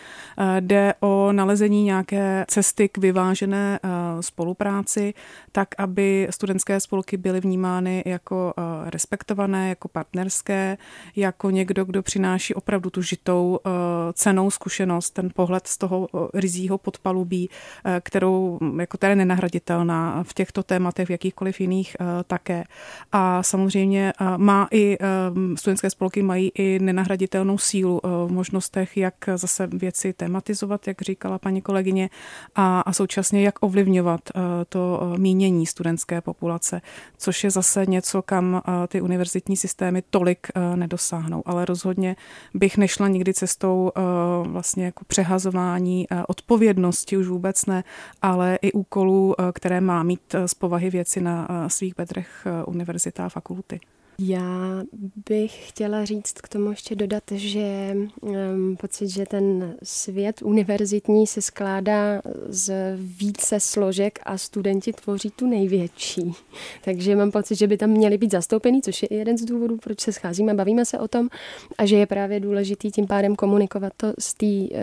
Jde 0.61 0.95
o 1.01 1.33
nalezení 1.33 1.85
nějaké 1.85 2.45
cesty 2.49 2.89
k 2.89 2.99
vyvážené 2.99 3.81
spolupráci, 4.21 5.15
tak 5.53 5.69
aby 5.79 6.28
studentské 6.31 6.81
spolky 6.81 7.17
byly 7.17 7.41
vnímány 7.41 8.03
jako 8.07 8.55
eh, 8.59 8.91
respektované, 8.91 9.69
jako 9.69 9.89
partnerské, 9.89 10.79
jako 11.17 11.51
někdo, 11.51 11.85
kdo 11.85 12.03
přináší 12.03 12.55
opravdu 12.55 12.91
tu 12.91 13.03
žitou 13.03 13.59
eh, 13.67 13.71
cenou 14.13 14.51
zkušenost, 14.51 15.11
ten 15.11 15.31
pohled 15.35 15.67
z 15.67 15.79
toho 15.79 16.09
eh, 16.15 16.41
rizího 16.41 16.79
podpalubí, 16.79 17.51
kterou 18.01 18.59
jako 18.81 18.97
teda 18.97 19.15
nenahraditelná 19.15 20.23
v 20.23 20.35
těchto 20.35 20.63
tématech, 20.63 21.09
v 21.09 21.11
jakýchkoliv 21.11 21.61
jiných 21.61 21.97
také. 22.27 22.65
A 23.13 23.43
samozřejmě 23.43 24.13
má 24.37 24.69
i 24.71 24.99
studentské 25.55 25.91
spolky 25.91 26.23
mají 26.23 26.51
i 26.55 26.79
nenahraditelnou 26.79 27.59
sílu 27.59 28.01
v 28.27 28.33
možnostech, 28.33 28.97
jak 28.97 29.15
zase 29.35 29.67
věci 29.67 30.13
tematizovat, 30.13 30.87
jak 30.87 31.03
říkala 31.03 31.39
paní 31.39 31.63
kolegyně, 31.63 32.11
a, 32.55 32.81
a 32.81 32.93
současně 32.93 33.43
jak 33.43 33.55
ovlivňovat 33.61 34.21
to 34.69 35.15
mínění 35.17 35.67
studentské 35.67 36.21
populace, 36.21 36.81
což 37.19 37.45
je 37.45 37.51
zase 37.51 37.87
něco, 37.87 38.23
kam 38.23 38.63
eh, 38.67 38.87
ty 38.89 39.01
univerzitní 39.01 39.57
systémy 39.57 40.03
tolik 40.11 40.47
eh, 40.55 40.77
nedosáhnou. 40.77 41.43
Ale 41.47 41.65
rozhodně 41.65 42.17
bych 42.55 42.77
nešla 42.77 43.09
nikdy 43.09 43.35
cestou 43.35 43.93
eh, 43.97 44.01
vlastně 44.49 44.85
jako 44.85 45.05
přehazování 45.05 46.07
odpovědnosti, 46.29 47.17
už 47.17 47.27
vůbec 47.27 47.67
ne, 47.67 47.85
ale 48.23 48.59
i 48.63 48.73
úkolů, 48.73 49.35
které 49.53 49.81
má 49.81 50.03
mít 50.03 50.35
z 50.47 50.55
povahy 50.55 50.91
věci 50.91 51.21
na 51.21 51.69
svých 51.69 51.97
bedrech 51.97 52.47
univerzita 52.67 53.27
a 53.27 53.29
fakulty. 53.29 53.81
Já 54.21 54.83
bych 55.29 55.69
chtěla 55.69 56.05
říct 56.05 56.33
k 56.33 56.49
tomu 56.49 56.71
ještě 56.71 56.95
dodat, 56.95 57.23
že 57.35 57.97
um, 58.21 58.77
pocit, 58.77 59.09
že 59.09 59.27
ten 59.27 59.77
svět 59.83 60.43
univerzitní 60.43 61.27
se 61.27 61.43
skládá 61.43 62.23
z 62.49 62.97
více 62.97 63.61
složek 63.61 64.19
a 64.23 64.39
studenti 64.39 64.93
tvoří 64.93 65.31
tu 65.31 65.47
největší. 65.47 66.33
Takže 66.85 67.17
mám 67.17 67.31
pocit, 67.31 67.55
že 67.55 67.67
by 67.67 67.77
tam 67.77 67.91
měli 67.91 68.19
být 68.19 68.31
zastoupený, 68.31 68.83
což 68.83 69.03
je 69.03 69.09
jeden 69.11 69.39
z 69.39 69.45
důvodů, 69.45 69.77
proč 69.77 70.01
se 70.01 70.13
scházíme, 70.13 70.55
bavíme 70.55 70.85
se 70.85 70.99
o 70.99 71.09
tom 71.09 71.29
a 71.79 71.87
že 71.87 71.97
je 71.97 72.07
právě 72.07 72.41
důležitý 72.41 72.91
tím 72.91 73.07
pádem 73.07 73.37
komunikovat 73.37 73.93
to 73.97 74.13
z 74.19 74.35
tý, 74.35 74.69
uh, 74.71 74.79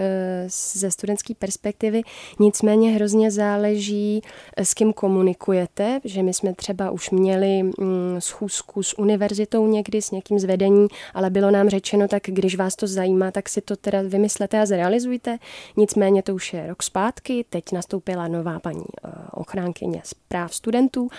ze 0.73 0.91
studentské 0.91 1.33
perspektivy. 1.35 2.01
Nicméně 2.39 2.91
hrozně 2.91 3.31
záleží, 3.31 4.21
s 4.57 4.73
kým 4.73 4.93
komunikujete, 4.93 5.99
že 6.03 6.23
my 6.23 6.33
jsme 6.33 6.53
třeba 6.53 6.91
už 6.91 7.09
měli 7.09 7.61
um, 7.63 8.15
schůzku 8.19 8.83
s 8.83 8.99
univerzitou, 8.99 9.24
univerzitou 9.25 9.67
někdy, 9.67 10.01
s 10.01 10.11
někým 10.11 10.39
zvedení, 10.39 10.87
ale 11.13 11.29
bylo 11.29 11.51
nám 11.51 11.69
řečeno, 11.69 12.07
tak 12.07 12.23
když 12.25 12.55
vás 12.55 12.75
to 12.75 12.87
zajímá, 12.87 13.31
tak 13.31 13.49
si 13.49 13.61
to 13.61 13.75
teda 13.75 14.01
vymyslete 14.01 14.61
a 14.61 14.65
zrealizujte. 14.65 15.37
Nicméně 15.77 16.23
to 16.23 16.35
už 16.35 16.53
je 16.53 16.67
rok 16.67 16.83
zpátky, 16.83 17.45
teď 17.49 17.71
nastoupila 17.71 18.27
nová 18.27 18.59
paní 18.59 18.85
eh, 19.05 19.09
ochránkyně 19.31 20.01
zpráv 20.03 20.55
studentů 20.55 21.09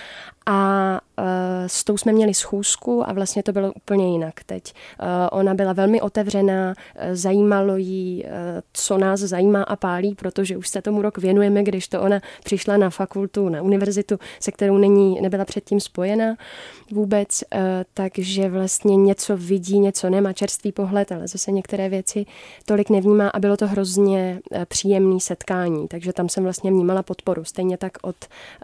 a 0.48 1.00
uh, 1.18 1.24
s 1.66 1.84
tou 1.84 1.96
jsme 1.96 2.12
měli 2.12 2.34
schůzku 2.34 3.08
a 3.08 3.12
vlastně 3.12 3.42
to 3.42 3.52
bylo 3.52 3.72
úplně 3.72 4.12
jinak 4.12 4.44
teď. 4.44 4.74
Uh, 5.02 5.08
ona 5.38 5.54
byla 5.54 5.72
velmi 5.72 6.00
otevřená, 6.00 6.74
zajímalo 7.12 7.76
jí, 7.76 8.24
co 8.72 8.98
nás 8.98 9.20
zajímá 9.20 9.62
a 9.62 9.76
pálí, 9.76 10.14
protože 10.14 10.56
už 10.56 10.68
se 10.68 10.82
tomu 10.82 11.02
rok 11.02 11.18
věnujeme, 11.18 11.62
když 11.62 11.88
to 11.88 12.02
ona 12.02 12.20
přišla 12.44 12.76
na 12.76 12.90
fakultu, 12.90 13.48
na 13.48 13.62
univerzitu, 13.62 14.18
se 14.40 14.52
kterou 14.52 14.78
není, 14.78 15.20
nebyla 15.20 15.44
předtím 15.44 15.80
spojena 15.80 16.36
vůbec, 16.92 17.44
takže 17.96 18.48
vlastně 18.48 18.96
něco 18.96 19.36
vidí, 19.36 19.78
něco 19.78 20.10
nemá, 20.10 20.32
čerstvý 20.32 20.72
pohled, 20.72 21.12
ale 21.12 21.28
zase 21.28 21.52
některé 21.52 21.88
věci 21.88 22.26
tolik 22.64 22.90
nevnímá 22.90 23.28
a 23.28 23.38
bylo 23.38 23.56
to 23.56 23.66
hrozně 23.66 24.40
uh, 24.50 24.64
příjemné 24.64 25.20
setkání, 25.20 25.88
takže 25.88 26.12
tam 26.12 26.28
jsem 26.28 26.44
vlastně 26.44 26.70
vnímala 26.70 27.02
podporu, 27.02 27.44
stejně 27.44 27.76
tak 27.78 27.92
od 28.02 28.16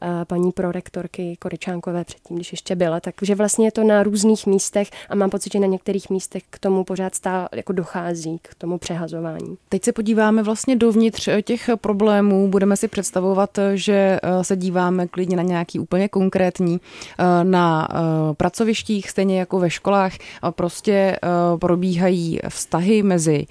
uh, 0.03 0.09
paní 0.25 0.53
prorektorky 0.53 1.37
Koriča 1.39 1.73
Šánkové 1.73 2.05
předtím, 2.05 2.37
když 2.37 2.53
ještě 2.53 2.77
byla. 2.77 3.01
Takže 3.01 3.35
vlastně 3.35 3.67
je 3.67 3.73
to 3.73 3.85
na 3.85 4.03
různých 4.03 4.47
místech 4.47 4.89
a 5.09 5.15
mám 5.15 5.31
pocit, 5.31 5.53
že 5.53 5.59
na 5.59 5.67
některých 5.67 6.11
místech 6.11 6.43
k 6.51 6.59
tomu 6.59 6.85
pořád 6.85 7.15
stále 7.15 7.49
jako 7.55 7.73
dochází, 7.73 8.39
k 8.43 8.55
tomu 8.55 8.79
přehazování. 8.79 9.57
Teď 9.69 9.85
se 9.85 9.93
podíváme 9.93 10.43
vlastně 10.43 10.77
dovnitř 10.77 11.29
těch 11.43 11.71
problémů. 11.81 12.49
Budeme 12.49 12.77
si 12.77 12.89
představovat, 12.89 13.59
že 13.75 14.21
eh, 14.23 14.45
se 14.45 14.57
díváme 14.57 15.07
klidně 15.07 15.37
na 15.37 15.43
nějaký 15.43 15.79
úplně 15.79 16.09
konkrétní 16.09 16.81
eh, 17.19 17.45
na 17.45 17.89
eh, 17.91 18.35
pracovištích. 18.35 19.11
Stejně 19.23 19.39
jako 19.39 19.59
ve 19.59 19.71
školách 19.71 20.13
prostě 20.51 21.19
probíhají 21.61 22.41
vztahy 22.49 23.03
mezi 23.03 23.47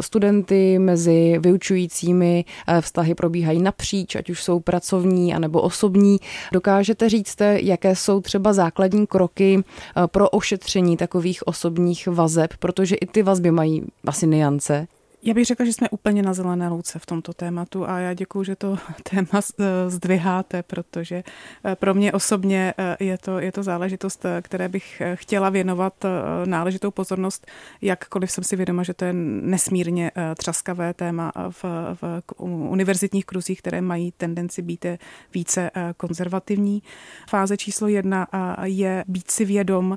studenty, 0.00 0.78
mezi 0.78 1.38
vyučujícími, 1.38 2.44
vztahy 2.80 3.14
probíhají 3.14 3.62
napříč, 3.62 4.16
ať 4.16 4.30
už 4.30 4.42
jsou 4.42 4.60
pracovní 4.60 5.34
anebo 5.34 5.62
osobní. 5.62 6.18
Dokážete 6.52 7.08
říct, 7.08 7.36
jaké 7.54 7.96
jsou 7.96 8.20
třeba 8.20 8.52
základní 8.52 9.06
kroky 9.06 9.62
pro 10.06 10.28
ošetření 10.28 10.96
takových 10.96 11.46
osobních 11.46 12.06
vazeb, 12.06 12.50
protože 12.58 12.96
i 12.96 13.06
ty 13.06 13.22
vazby 13.22 13.50
mají 13.50 13.82
asi 14.06 14.26
niance. 14.26 14.86
Já 15.26 15.34
bych 15.34 15.46
řekla, 15.46 15.66
že 15.66 15.72
jsme 15.72 15.88
úplně 15.90 16.22
na 16.22 16.34
zelené 16.34 16.68
louce 16.68 16.98
v 16.98 17.06
tomto 17.06 17.32
tématu 17.32 17.88
a 17.88 17.98
já 17.98 18.14
děkuji, 18.14 18.44
že 18.44 18.56
to 18.56 18.78
téma 19.10 19.40
eh, 19.60 19.90
zdviháte, 19.90 20.62
protože 20.62 21.24
eh, 21.64 21.76
pro 21.76 21.94
mě 21.94 22.12
osobně 22.12 22.74
eh, 22.78 22.96
je 23.00 23.18
to, 23.18 23.38
je 23.38 23.52
to 23.52 23.62
záležitost, 23.62 24.26
které 24.42 24.68
bych 24.68 25.02
chtěla 25.14 25.50
věnovat 25.50 26.04
náležitou 26.44 26.90
pozornost, 26.90 27.46
jakkoliv 27.82 28.30
jsem 28.30 28.44
si 28.44 28.56
vědoma, 28.56 28.82
že 28.82 28.94
to 28.94 29.04
je 29.04 29.12
nesmírně 29.12 30.10
třaskavé 30.38 30.94
téma 30.94 31.32
v, 31.50 31.64
v 31.94 32.22
univerzitních 32.68 33.24
kruzích, 33.24 33.58
které 33.58 33.80
mají 33.80 34.12
tendenci 34.12 34.62
být 34.62 34.86
více 35.34 35.70
konzervativní. 35.96 36.82
Fáze 37.28 37.56
číslo 37.56 37.88
jedna 37.88 38.26
je 38.62 39.04
být 39.08 39.30
si 39.30 39.44
vědom 39.44 39.96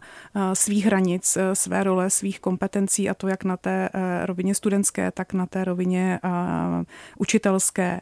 svých 0.53 0.86
hranic, 0.86 1.38
své 1.53 1.83
role, 1.83 2.09
svých 2.09 2.39
kompetencí 2.39 3.09
a 3.09 3.13
to 3.13 3.27
jak 3.27 3.43
na 3.43 3.57
té 3.57 3.89
rovině 4.25 4.55
studentské, 4.55 5.12
tak 5.19 5.33
na 5.33 5.45
té 5.45 5.63
rovině 5.63 6.19
učitelské 7.17 8.01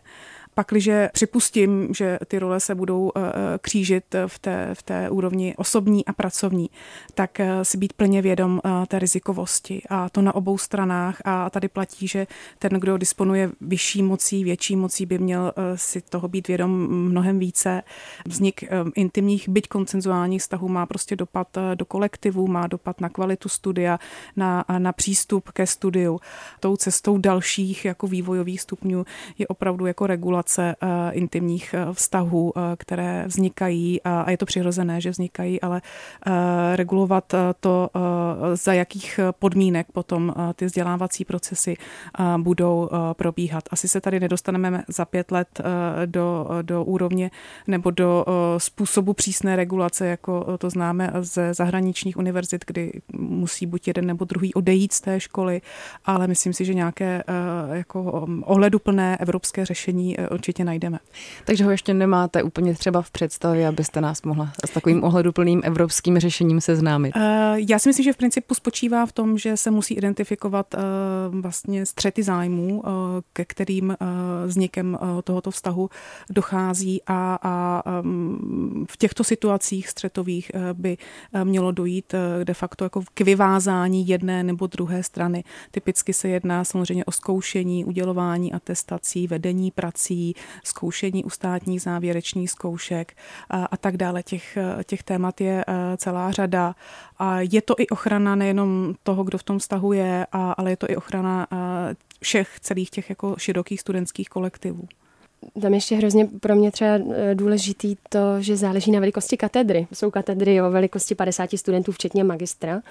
pakliže 0.58 1.10
připustím, 1.14 1.94
že 1.94 2.20
ty 2.28 2.40
role 2.40 2.60
se 2.60 2.76
budou 2.76 3.12
eh, 3.16 3.22
eh, 3.22 3.58
křížit 3.62 4.16
v 4.28 4.40
té, 4.40 4.70
v 4.74 4.84
té 4.84 5.10
úrovni 5.10 5.56
osobní 5.58 6.06
a 6.06 6.14
pracovní, 6.14 6.70
tak 7.14 7.40
eh, 7.40 7.66
si 7.66 7.78
být 7.78 7.94
plně 7.94 8.22
vědom 8.22 8.62
té 8.88 9.00
rizikovosti 9.00 9.82
a 9.90 10.10
to 10.10 10.22
na 10.22 10.36
obou 10.36 10.58
stranách 10.58 11.22
a 11.26 11.50
tady 11.50 11.68
platí, 11.68 12.08
že 12.08 12.28
ten, 12.60 12.72
kdo 12.72 12.98
disponuje 12.98 13.52
vyšší 13.62 14.04
mocí, 14.04 14.44
větší 14.44 14.76
mocí, 14.76 15.06
by 15.06 15.18
měl 15.18 15.54
si 15.76 16.02
toho 16.02 16.28
být 16.28 16.48
vědom 16.48 16.72
mnohem 16.90 17.40
více. 17.40 17.84
Vznik 18.28 18.64
intimních, 18.96 19.50
byť 19.50 19.68
koncenzuálních 19.68 20.42
vztahů 20.42 20.68
má 20.68 20.86
prostě 20.86 21.16
dopad 21.16 21.48
do 21.76 21.86
kolektivu, 21.86 22.48
má 22.48 22.68
dopad 22.68 23.02
na 23.02 23.10
kvalitu 23.10 23.50
studia, 23.50 24.00
na, 24.36 24.66
na 24.78 24.92
přístup 24.92 25.52
ke 25.52 25.68
studiu. 25.68 26.20
Tou 26.60 26.76
cestou 26.78 27.18
dalších 27.18 27.86
jako 27.86 28.08
vývojových 28.08 28.62
stupňů 28.62 29.06
je 29.38 29.48
opravdu 29.48 29.86
jako 29.86 30.08
regulace 30.08 30.47
regulace 30.48 30.76
eh, 30.82 31.12
intimních 31.12 31.74
eh, 31.74 31.94
vztahů, 31.94 32.54
eh, 32.56 32.76
které 32.78 33.24
vznikají 33.28 34.02
a 34.04 34.32
je 34.32 34.38
to 34.38 34.46
přirozené, 34.46 35.02
že 35.02 35.10
vznikají, 35.10 35.62
ale 35.62 35.82
regulovat 36.76 37.34
to, 37.60 37.90
za 38.54 38.74
jakých 38.74 39.20
podmínek 39.40 39.88
potom 39.94 40.34
ty 40.56 40.66
vzdělávací 40.66 41.26
procesy 41.26 41.78
budou 42.38 42.90
probíhat. 43.14 43.64
Asi 43.72 43.88
se 43.88 44.02
tady 44.02 44.20
nedostaneme 44.20 44.84
za 44.88 45.06
pět 45.06 45.32
let 45.32 45.62
do, 46.06 46.48
do 46.62 46.84
úrovně 46.84 47.32
nebo 47.68 47.92
do 47.92 48.26
způsobu 48.58 49.14
přísné 49.14 49.56
regulace, 49.56 50.08
jako 50.08 50.58
to 50.58 50.70
známe 50.70 51.12
ze 51.20 51.54
zahraničních 51.54 52.18
univerzit, 52.18 52.66
kdy 52.68 53.02
musí 53.14 53.66
buď 53.66 53.88
jeden 53.88 54.06
nebo 54.06 54.26
druhý 54.26 54.54
odejít 54.54 54.94
z 54.94 55.02
té 55.02 55.20
školy, 55.20 55.62
ale 56.06 56.28
myslím 56.28 56.54
si, 56.54 56.66
že 56.66 56.74
nějaké 56.74 57.24
jako 57.74 58.28
ohleduplné 58.44 59.18
evropské 59.18 59.66
řešení 59.66 60.18
určitě 60.38 60.64
najdeme. 60.64 61.00
Takže 61.46 61.64
ho 61.64 61.72
ještě 61.72 61.94
nemáte 61.94 62.44
úplně 62.44 62.74
třeba 62.74 63.02
v 63.02 63.12
představě, 63.12 63.68
abyste 63.68 64.02
nás 64.02 64.22
mohla 64.22 64.52
s 64.66 64.70
takovým 64.70 65.04
ohleduplným 65.04 65.62
evropským 65.64 66.20
řešením 66.20 66.62
seznámit? 66.62 67.16
Uh, 67.16 67.22
já 67.56 67.80
si 67.80 67.90
myslím, 67.90 68.04
že 68.04 68.14
v 68.14 68.18
principu 68.18 68.54
spočívá 68.54 69.06
v 69.06 69.12
tom, 69.12 69.38
že 69.38 69.58
se 69.58 69.72
musí 69.72 69.94
identifikovat 69.94 70.74
uh, 70.74 70.80
vlastně 71.42 71.86
střety 71.86 72.24
zájmů, 72.24 72.80
uh, 72.80 72.92
ke 73.34 73.46
kterým 73.46 73.90
uh, 73.90 73.96
vznikem 74.46 74.98
uh, 75.02 75.22
tohoto 75.22 75.52
vztahu 75.52 75.90
dochází 76.30 77.02
a, 77.08 77.40
a 77.42 77.84
um, 78.02 78.86
v 78.90 78.98
těchto 78.98 79.24
situacích 79.24 79.90
střetových 79.90 80.52
uh, 80.54 80.62
by 80.74 80.98
uh, 81.36 81.44
mělo 81.44 81.72
dojít 81.72 82.14
uh, 82.14 82.46
de 82.46 82.54
facto 82.54 82.86
jako 82.86 83.02
k 83.14 83.22
vyvázání 83.22 84.08
jedné 84.08 84.44
nebo 84.44 84.68
druhé 84.68 85.04
strany. 85.04 85.44
Typicky 85.72 86.14
se 86.14 86.30
jedná 86.30 86.64
samozřejmě 86.64 87.06
o 87.06 87.12
zkoušení, 87.12 87.86
udělování 87.86 88.54
atestací, 88.54 89.28
vedení 89.28 89.72
prací, 89.72 90.27
zkoušení 90.64 91.24
u 91.24 91.30
státních 91.30 91.82
závěrečných 91.82 92.52
zkoušek 92.52 93.18
a, 93.50 93.66
a 93.66 93.78
tak 93.78 93.98
dále. 93.98 94.24
Těch, 94.24 94.58
těch 94.86 95.04
témat 95.04 95.42
je 95.42 95.66
e, 95.68 95.98
celá 95.98 96.32
řada. 96.32 96.76
A 97.20 97.42
je 97.42 97.62
to 97.62 97.76
i 97.78 97.88
ochrana 97.88 98.36
nejenom 98.36 98.96
toho, 99.04 99.24
kdo 99.24 99.38
v 99.38 99.44
tom 99.44 99.60
vztahu 99.60 99.94
je, 99.94 100.28
a, 100.32 100.52
ale 100.52 100.70
je 100.70 100.78
to 100.78 100.90
i 100.90 100.96
ochrana 100.96 101.48
e, 101.52 101.56
všech 102.22 102.60
celých 102.60 102.90
těch 102.90 103.10
jako 103.10 103.36
širokých 103.38 103.82
studentských 103.82 104.30
kolektivů. 104.30 104.88
Tam 105.62 105.74
ještě 105.74 105.96
hrozně 105.96 106.26
pro 106.26 106.56
mě 106.56 106.72
třeba 106.72 106.92
e, 106.92 107.36
důležitý 107.36 107.96
to, 108.10 108.42
že 108.42 108.58
záleží 108.58 108.92
na 108.92 109.00
velikosti 109.00 109.38
katedry. 109.38 109.88
Jsou 109.94 110.12
katedry 110.12 110.62
o 110.62 110.72
velikosti 110.72 111.16
50 111.16 111.50
studentů, 111.56 111.92
včetně 111.92 112.24
magistra. 112.24 112.82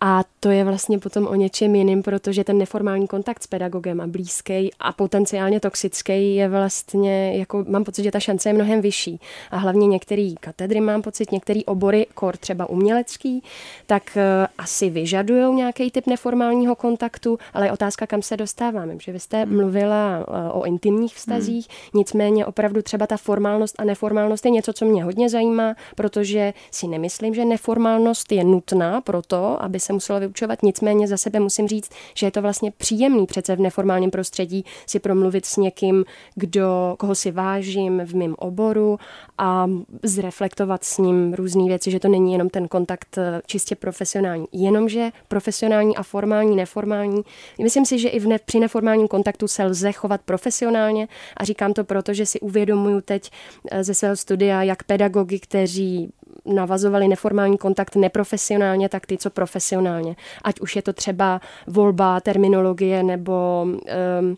A 0.00 0.24
to 0.40 0.50
je 0.50 0.64
vlastně 0.64 0.98
potom 0.98 1.26
o 1.26 1.34
něčem 1.34 1.74
jiným, 1.74 2.02
protože 2.02 2.44
ten 2.44 2.58
neformální 2.58 3.06
kontakt 3.06 3.42
s 3.42 3.46
pedagogem 3.46 4.00
a 4.00 4.06
blízký 4.06 4.70
a 4.80 4.92
potenciálně 4.92 5.60
toxický 5.60 6.34
je 6.34 6.48
vlastně, 6.48 7.38
jako 7.38 7.64
mám 7.68 7.84
pocit, 7.84 8.02
že 8.02 8.10
ta 8.10 8.20
šance 8.20 8.48
je 8.48 8.52
mnohem 8.52 8.80
vyšší. 8.80 9.20
A 9.50 9.56
hlavně 9.56 9.86
některé 9.86 10.30
katedry 10.40 10.80
mám 10.80 11.02
pocit, 11.02 11.32
některé 11.32 11.60
obory, 11.66 12.06
kor 12.14 12.36
třeba 12.36 12.66
umělecký, 12.66 13.42
tak 13.86 14.02
uh, 14.16 14.22
asi 14.58 14.90
vyžadují 14.90 15.54
nějaký 15.54 15.90
typ 15.90 16.06
neformálního 16.06 16.74
kontaktu, 16.74 17.38
ale 17.54 17.66
je 17.66 17.72
otázka, 17.72 18.06
kam 18.06 18.22
se 18.22 18.36
dostáváme. 18.36 18.94
Že 19.00 19.12
vy 19.12 19.20
jste 19.20 19.44
hmm. 19.44 19.56
mluvila 19.56 20.24
uh, 20.28 20.60
o 20.60 20.64
intimních 20.64 21.14
vztazích, 21.14 21.68
hmm. 21.68 21.98
nicméně 21.98 22.46
opravdu 22.46 22.82
třeba 22.82 23.06
ta 23.06 23.16
formálnost 23.16 23.74
a 23.78 23.84
neformálnost 23.84 24.44
je 24.44 24.50
něco, 24.50 24.72
co 24.72 24.84
mě 24.84 25.04
hodně 25.04 25.28
zajímá, 25.28 25.74
protože 25.96 26.54
si 26.70 26.88
nemyslím, 26.88 27.34
že 27.34 27.44
neformálnost 27.44 28.32
je 28.32 28.44
nutná 28.44 29.00
pro 29.00 29.22
to, 29.22 29.62
aby 29.62 29.80
se 29.80 29.90
se 29.90 29.94
muselo 29.94 30.20
vyučovat. 30.30 30.62
Nicméně 30.62 31.08
za 31.08 31.16
sebe 31.16 31.40
musím 31.40 31.68
říct, 31.68 31.90
že 32.14 32.26
je 32.26 32.30
to 32.30 32.42
vlastně 32.42 32.70
příjemný 32.70 33.26
přece 33.26 33.56
v 33.56 33.60
neformálním 33.60 34.10
prostředí 34.10 34.64
si 34.86 34.98
promluvit 34.98 35.46
s 35.46 35.56
někým, 35.56 36.04
kdo, 36.34 36.94
koho 36.98 37.14
si 37.14 37.30
vážím 37.30 38.00
v 38.04 38.14
mém 38.14 38.34
oboru 38.38 38.98
a 39.38 39.66
zreflektovat 40.02 40.84
s 40.84 40.98
ním 40.98 41.34
různé 41.34 41.64
věci, 41.64 41.90
že 41.90 42.00
to 42.00 42.08
není 42.08 42.32
jenom 42.32 42.48
ten 42.48 42.68
kontakt 42.68 43.18
eh, 43.18 43.42
čistě 43.46 43.76
profesionální. 43.76 44.46
Jenomže 44.52 45.10
profesionální 45.28 45.96
a 45.96 46.02
formální, 46.02 46.56
neformální. 46.56 47.22
Myslím 47.62 47.86
si, 47.86 47.98
že 47.98 48.08
i 48.08 48.20
v 48.20 48.26
ne, 48.26 48.38
při 48.38 48.60
neformálním 48.60 49.08
kontaktu 49.08 49.48
se 49.48 49.64
lze 49.64 49.92
chovat 49.92 50.20
profesionálně 50.24 51.08
a 51.36 51.44
říkám 51.44 51.72
to 51.72 51.84
proto, 51.84 52.14
že 52.14 52.26
si 52.26 52.40
uvědomuju 52.40 53.00
teď 53.00 53.30
eh, 53.70 53.84
ze 53.84 53.94
svého 53.94 54.16
studia, 54.16 54.62
jak 54.62 54.82
pedagogy, 54.82 55.38
kteří 55.38 56.12
navazovali 56.44 57.08
neformální 57.08 57.58
kontakt 57.58 57.96
neprofesionálně, 57.96 58.88
tak 58.88 59.06
ty, 59.06 59.18
co 59.18 59.30
profesionálně. 59.30 60.16
Ať 60.44 60.60
už 60.60 60.76
je 60.76 60.82
to 60.82 60.92
třeba 60.92 61.40
volba 61.66 62.20
terminologie 62.20 63.02
nebo 63.02 63.66
um, 63.66 64.36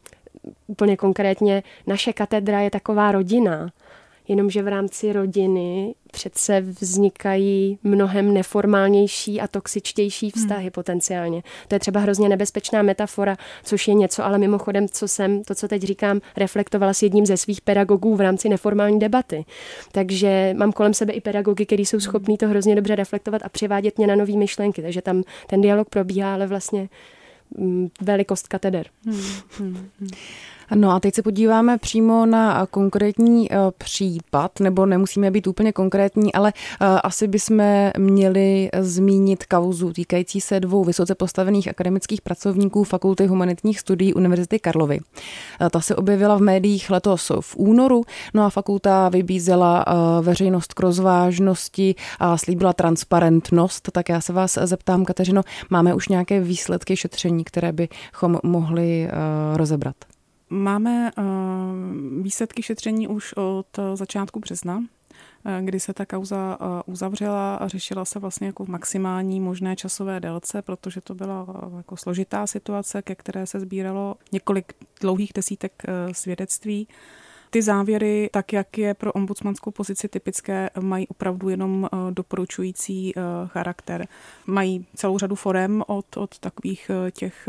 úplně 0.67 0.97
konkrétně 0.97 1.63
naše 1.87 2.13
katedra 2.13 2.61
je 2.61 2.71
taková 2.71 3.13
rodina 3.13 3.71
jenomže 4.29 4.63
v 4.63 4.69
rámci 4.69 5.13
rodiny 5.13 5.95
přece 6.13 6.61
vznikají 6.61 7.79
mnohem 7.83 8.35
neformálnější 8.35 9.41
a 9.41 9.47
toxičtější 9.47 10.33
hmm. 10.35 10.43
vztahy 10.43 10.63
hmm. 10.63 10.71
potenciálně. 10.71 11.43
To 11.69 11.75
je 11.75 11.79
třeba 11.79 12.01
hrozně 12.01 12.29
nebezpečná 12.29 12.83
metafora, 12.83 13.37
což 13.65 13.89
je 13.89 13.95
něco, 13.95 14.25
ale 14.25 14.39
mimochodem, 14.39 14.89
co 14.89 15.09
jsem, 15.09 15.45
to, 15.45 15.55
co 15.55 15.69
teď 15.69 15.83
říkám, 15.83 16.21
reflektovala 16.37 16.95
s 16.95 17.03
jedním 17.03 17.27
ze 17.27 17.37
svých 17.37 17.61
pedagogů 17.61 18.17
v 18.17 18.21
rámci 18.21 18.49
neformální 18.49 18.99
debaty. 18.99 19.45
Takže 19.93 20.55
mám 20.57 20.73
kolem 20.73 20.95
sebe 20.95 21.13
i 21.13 21.21
pedagogy, 21.21 21.67
kteří 21.67 21.87
jsou 21.87 22.01
schopní 22.01 22.39
to 22.39 22.49
hrozně 22.49 22.77
dobře 22.77 22.97
reflektovat 22.97 23.43
a 23.45 23.49
přivádět 23.49 23.99
mě 23.99 24.07
na 24.07 24.15
nové 24.15 24.37
myšlenky. 24.37 24.83
Takže 24.83 25.03
tam 25.03 25.23
ten 25.47 25.61
dialog 25.61 25.89
probíhá, 25.89 26.35
ale 26.35 26.47
vlastně 26.47 26.89
mm, 27.59 27.89
velikost 28.01 28.49
kateder. 28.49 28.87
Hmm, 29.05 29.23
hmm, 29.59 29.89
hmm. 30.01 30.09
No 30.75 30.91
a 30.91 31.01
teď 31.01 31.15
se 31.15 31.23
podíváme 31.23 31.79
přímo 31.79 32.27
na 32.27 32.67
konkrétní 32.67 33.53
eh, 33.53 33.57
případ, 33.79 34.61
nebo 34.61 34.87
nemusíme 34.87 35.31
být 35.31 35.47
úplně 35.47 35.73
konkrétní, 35.73 36.35
ale 36.35 36.53
eh, 36.57 36.87
asi 36.87 37.29
bychom 37.29 37.65
měli 37.99 38.71
zmínit 38.81 39.45
kauzu 39.45 39.93
týkající 39.93 40.41
se 40.41 40.61
dvou 40.61 40.85
vysoce 40.85 41.15
postavených 41.15 41.69
akademických 41.69 42.21
pracovníků 42.21 42.85
Fakulty 42.85 43.27
humanitních 43.27 43.81
studií 43.81 44.15
Univerzity 44.15 44.59
Karlovy. 44.59 45.01
Eh, 45.61 45.71
ta 45.71 45.81
se 45.81 45.97
objevila 45.97 46.37
v 46.37 46.41
médiích 46.41 46.91
letos 46.91 47.33
v 47.41 47.57
únoru, 47.57 48.05
no 48.35 48.45
a 48.45 48.51
fakulta 48.51 49.09
vybízela 49.09 49.85
veřejnost 50.21 50.75
k 50.75 50.81
rozvážnosti 50.81 51.95
a 52.19 52.39
slíbila 52.39 52.73
transparentnost. 52.73 53.89
Tak 53.93 54.09
já 54.09 54.21
se 54.21 54.33
vás 54.33 54.59
zeptám, 54.63 55.05
Kateřino, 55.05 55.43
máme 55.71 55.95
už 55.95 56.09
nějaké 56.09 56.41
výsledky 56.41 56.97
šetření, 56.97 57.45
které 57.45 57.73
bychom 57.73 58.39
mohli 58.43 59.09
rozebrat? 59.55 60.12
Máme 60.53 61.11
uh, 61.19 61.25
výsledky 62.23 62.63
šetření 62.63 63.09
už 63.09 63.33
od 63.33 63.67
začátku 63.95 64.41
března. 64.41 64.85
kdy 65.61 65.81
se 65.81 65.95
ta 65.95 66.07
kauza 66.07 66.59
uzavřela 66.87 67.57
a 67.57 67.69
řešila 67.69 68.05
se 68.05 68.19
vlastně 68.19 68.47
jako 68.47 68.65
v 68.65 68.69
maximální 68.69 69.41
možné 69.41 69.77
časové 69.77 70.21
délce, 70.21 70.63
protože 70.63 71.01
to 71.01 71.15
byla 71.15 71.47
jako 71.77 71.97
složitá 71.97 72.47
situace, 72.47 73.03
ke 73.03 73.15
které 73.15 73.47
se 73.47 73.61
sbíralo 73.61 74.15
několik 74.33 74.73
dlouhých 75.01 75.33
desítek 75.35 75.83
svědectví. 76.13 76.89
Ty 77.53 77.63
závěry, 77.63 78.31
tak 78.33 78.53
jak 78.53 78.79
je 78.79 78.95
pro 78.95 79.13
ombudsmanskou 79.13 79.71
pozici 79.71 80.09
typické, 80.09 80.71
mají 80.81 81.09
opravdu 81.09 81.49
jenom 81.49 81.89
eh, 81.93 81.97
doporučující 82.11 83.13
eh, 83.17 83.21
charakter. 83.47 84.07
Mají 84.47 84.87
celou 84.95 85.19
řadu 85.19 85.35
forem 85.35 85.83
od, 85.87 86.17
od 86.17 86.39
takových 86.39 86.91
eh, 86.91 87.11
těch 87.11 87.49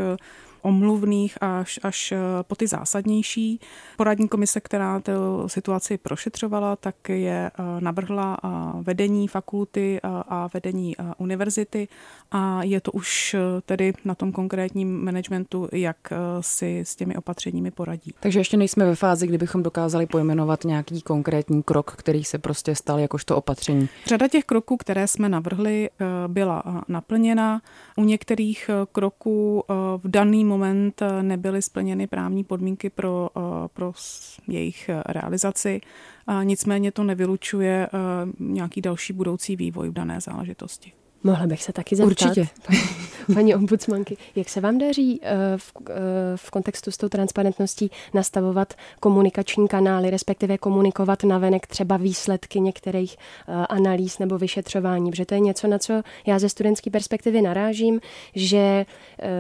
omluvných 0.64 1.38
až, 1.42 1.80
až 1.84 2.12
eh, 2.12 2.18
po 2.42 2.56
ty 2.56 2.68
zásadnější. 2.68 3.60
Poradní 3.98 4.28
komise, 4.28 4.60
která 4.60 5.00
tu 5.00 5.12
situaci 5.48 5.98
prošetřovala, 5.98 6.76
tak 6.76 6.96
je 7.10 7.52
eh, 7.54 7.64
navrhla 7.80 8.38
eh, 8.44 8.48
vedení 8.82 9.28
fakulty 9.28 10.00
a 10.04 10.50
vedení 10.54 10.96
univerzity 11.18 11.88
a 12.32 12.64
je 12.64 12.82
to 12.82 12.92
už 12.92 13.36
tedy 13.66 13.94
na 14.06 14.16
tom 14.16 14.32
konkrétním 14.32 15.06
managementu, 15.06 15.70
jak 15.72 15.98
si 16.42 16.80
s 16.80 16.96
těmi 16.96 17.16
opatřeními 17.16 17.72
poradí. 17.72 18.14
Takže 18.20 18.40
ještě 18.40 18.58
nejsme 18.58 18.86
ve 18.86 18.96
fázi, 18.96 19.28
kdybychom 19.28 19.64
dokázali 19.64 20.06
pojmenovat 20.06 20.64
nějaký 20.64 21.02
konkrétní 21.02 21.64
krok, 21.64 21.92
který 21.98 22.24
se 22.24 22.38
prostě 22.38 22.76
stal 22.76 23.00
jakožto 23.00 23.38
opatření. 23.38 23.90
Řada 24.06 24.28
těch 24.28 24.46
kroků, 24.46 24.78
které 24.78 25.08
jsme 25.08 25.30
navrhli, 25.30 25.90
byla 26.28 26.84
naplněna. 26.88 27.62
U 27.98 28.04
některých 28.04 28.70
kroků 28.92 29.64
v 29.98 30.08
daný 30.08 30.46
moment 30.58 31.02
eh, 31.02 31.24
nebyly 31.24 31.62
splněny 31.62 32.08
právní 32.08 32.44
podmínky 32.44 32.90
pro, 32.90 33.30
eh, 33.38 33.42
pro 33.74 33.94
jejich 34.48 34.90
eh, 34.90 35.04
realizaci. 35.06 35.82
Nicméně 36.44 36.92
to 36.92 37.04
nevylučuje 37.04 37.90
nějaký 38.40 38.82
další 38.82 39.14
budoucí 39.14 39.56
vývoj 39.56 39.90
v 39.90 39.94
dané 39.94 40.22
záležitosti. 40.22 40.92
Mohla 41.24 41.48
bych 41.48 41.64
se 41.64 41.74
taky 41.74 41.96
zeptat. 41.96 42.12
Určitě. 42.12 42.48
Paní 43.34 43.56
ombudsmanky, 43.56 44.18
jak 44.36 44.50
se 44.50 44.62
vám 44.62 44.78
daří 44.78 45.20
eh, 45.24 45.36
v, 45.58 45.74
eh, 45.90 45.94
v 46.36 46.52
kontextu 46.52 46.92
s 46.92 46.98
tou 46.98 47.10
transparentností 47.10 47.92
nastavovat 48.14 48.74
komunikační 49.00 49.68
kanály, 49.68 50.10
respektive 50.10 50.58
komunikovat 50.58 51.24
navenek 51.24 51.68
třeba 51.68 51.98
výsledky 51.98 52.60
některých 52.60 53.16
eh, 53.16 53.66
analýz 53.70 54.20
nebo 54.20 54.38
vyšetřování? 54.38 55.12
Protože 55.12 55.26
to 55.26 55.34
je 55.34 55.40
něco, 55.40 55.68
na 55.68 55.80
co 55.80 56.02
já 56.26 56.40
ze 56.40 56.50
studentské 56.50 56.90
perspektivy 56.90 57.42
narážím, 57.42 58.00
že 58.36 58.86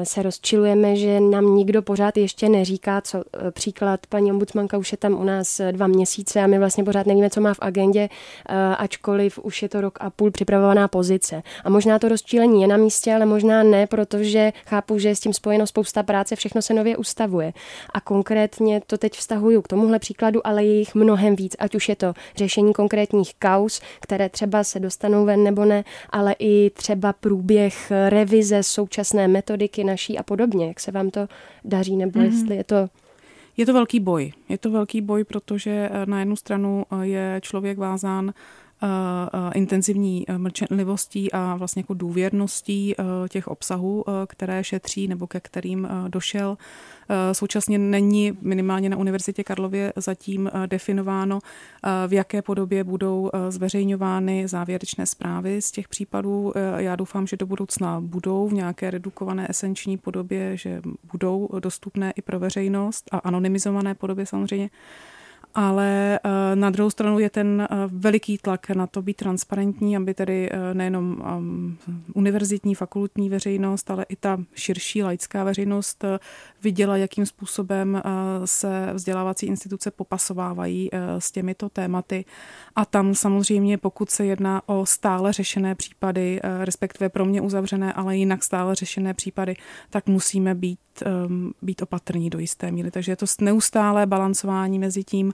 se 0.04 0.22
rozčilujeme, 0.22 0.96
že 0.96 1.19
nám 1.19 1.56
nikdo 1.56 1.82
pořád 1.82 2.17
ještě 2.17 2.50
neříká, 2.50 3.02
co 3.02 3.24
příklad, 3.52 4.08
paní 4.08 4.32
ombudsmanka 4.32 4.78
už 4.78 4.91
je 4.91 4.98
tam 4.98 5.13
u 5.13 5.24
nás 5.24 5.62
dva 5.72 5.88
měsíce 5.88 6.41
a 6.41 6.48
my 6.48 6.60
vlastně 6.60 6.84
pořád 6.84 7.08
nevíme, 7.08 7.30
co 7.30 7.41
má 7.41 7.54
v 7.54 7.60
agendě, 7.62 8.10
ačkoliv 8.78 9.39
už 9.39 9.62
je 9.62 9.69
to 9.69 9.82
rok 9.82 9.98
a 10.02 10.10
půl 10.10 10.32
připravovaná 10.32 10.88
pozice. 10.88 11.43
A 11.63 11.69
možná 11.74 12.00
to 12.00 12.10
rozčílení 12.10 12.62
je 12.62 12.68
na 12.68 12.78
místě, 12.78 13.14
ale 13.14 13.26
možná 13.26 13.64
ne, 13.64 13.88
protože 13.88 14.54
chápu, 14.66 14.98
že 15.00 15.08
je 15.08 15.16
s 15.16 15.20
tím 15.20 15.34
spojeno 15.34 15.68
spousta 15.68 16.04
práce, 16.04 16.36
všechno 16.36 16.62
se 16.62 16.74
nově 16.74 16.98
ustavuje. 16.98 17.54
A 17.94 18.02
konkrétně 18.02 18.82
to 18.88 18.98
teď 18.98 19.14
vztahuju 19.14 19.62
k 19.62 19.68
tomuhle 19.68 20.00
příkladu, 20.00 20.48
ale 20.48 20.66
je 20.66 20.74
jich 20.80 20.96
mnohem 20.96 21.36
víc, 21.36 21.56
ať 21.60 21.76
už 21.76 21.90
je 21.90 21.96
to 21.96 22.14
řešení 22.36 22.74
konkrétních 22.74 23.36
kaus, 23.36 23.82
které 24.02 24.30
třeba 24.30 24.64
se 24.64 24.80
dostanou 24.80 25.26
ven 25.26 25.44
nebo 25.44 25.66
ne, 25.66 25.84
ale 26.10 26.36
i 26.40 26.70
třeba 26.70 27.14
průběh 27.14 27.92
revize 28.10 28.64
současné 28.64 29.28
metodiky 29.28 29.84
naší 29.84 30.18
a 30.18 30.24
podobně. 30.24 30.68
Jak 30.68 30.80
se 30.80 30.92
vám 30.92 31.10
to 31.10 31.28
daří, 31.66 31.98
nebo 31.98 32.20
mm-hmm. 32.20 32.24
jestli 32.24 32.56
je 32.56 32.64
to 32.64 32.90
je 33.58 33.66
to 33.66 33.74
velký 33.74 34.00
boj. 34.00 34.34
Je 34.50 34.58
to 34.58 34.72
velký 34.72 35.02
boj, 35.02 35.24
protože 35.24 35.90
na 36.06 36.20
jednu 36.20 36.36
stranu 36.36 36.86
je 37.02 37.40
člověk 37.42 37.78
vázán 37.78 38.34
intenzivní 39.54 40.30
e, 40.30 40.38
mlčenlivostí 40.38 41.32
a 41.32 41.56
vlastně 41.56 41.80
jako 41.80 41.93
důvěrností 41.93 42.96
těch 43.30 43.48
obsahů, 43.48 44.06
které 44.28 44.63
šetří 44.63 45.08
nebo 45.08 45.28
ke 45.28 45.39
kterým 45.39 45.88
došel. 46.08 46.58
Současně 47.32 47.78
není 47.78 48.38
minimálně 48.41 48.89
na 48.89 48.98
Univerzitě 48.98 49.43
Karlově 49.43 49.93
zatím 49.96 50.52
definováno, 50.65 51.39
v 52.08 52.13
jaké 52.13 52.41
podobě 52.41 52.84
budou 52.84 53.30
zveřejňovány 53.50 54.48
závěrečné 54.48 55.06
zprávy 55.06 55.62
z 55.62 55.72
těch 55.72 55.88
případů. 55.88 56.54
Já 56.78 56.96
doufám, 56.96 57.28
že 57.28 57.38
do 57.38 57.46
budoucna 57.46 58.02
budou 58.02 58.48
v 58.48 58.54
nějaké 58.54 58.91
redukované 58.91 59.48
esenční 59.50 59.98
podobě, 59.98 60.58
že 60.58 60.82
budou 61.12 61.50
dostupné 61.60 62.12
i 62.12 62.22
pro 62.22 62.39
veřejnost 62.39 63.10
a 63.12 63.17
anonymizované 63.17 63.96
podobě 63.96 64.26
samozřejmě 64.26 64.69
ale 65.56 66.20
eh, 66.24 66.56
na 66.56 66.70
druhou 66.70 66.89
stranu 66.89 67.20
je 67.20 67.30
ten 67.30 67.62
eh, 67.62 67.68
veliký 67.88 68.38
tlak 68.38 68.70
na 68.70 68.88
to 68.88 69.02
být 69.02 69.18
transparentní, 69.18 69.98
aby 69.98 70.13
tedy 70.13 70.50
eh, 70.52 70.74
nejenom 70.74 71.24
ehm, 71.26 71.78
univerzitní, 72.13 72.76
fakultní 72.76 73.30
veřejnost, 73.30 73.92
ale 73.92 74.06
i 74.10 74.16
ta 74.16 74.38
širší 74.56 75.04
laická 75.04 75.44
veřejnost 75.44 76.06
viděla, 76.63 76.98
jakým 76.98 77.26
způsobem 77.26 78.02
se 78.46 78.89
vzdělávací 78.94 79.46
instituce 79.46 79.92
popasovávají 79.92 80.89
s 81.20 81.32
těmito 81.32 81.70
tématy. 81.70 82.26
A 82.76 82.86
tam 82.86 83.16
samozřejmě, 83.16 83.78
pokud 83.78 84.10
se 84.10 84.26
jedná 84.26 84.62
o 84.66 84.86
stále 84.86 85.34
řešené 85.34 85.76
případy, 85.76 86.39
respektive 86.63 87.10
pro 87.10 87.26
mě 87.26 87.42
uzavřené, 87.42 87.94
ale 87.94 88.18
jinak 88.18 88.44
stále 88.44 88.76
řešené 88.76 89.13
případy, 89.13 89.56
tak 89.89 90.08
musíme 90.08 90.56
být 90.56 90.80
um, 91.28 91.54
být 91.62 91.82
opatrní 91.82 92.30
do 92.30 92.39
jisté 92.39 92.72
míry. 92.72 92.92
Takže 92.92 93.12
je 93.12 93.16
to 93.16 93.26
neustálé 93.42 94.06
balancování 94.06 94.80
mezi 94.80 95.04
tím, 95.04 95.34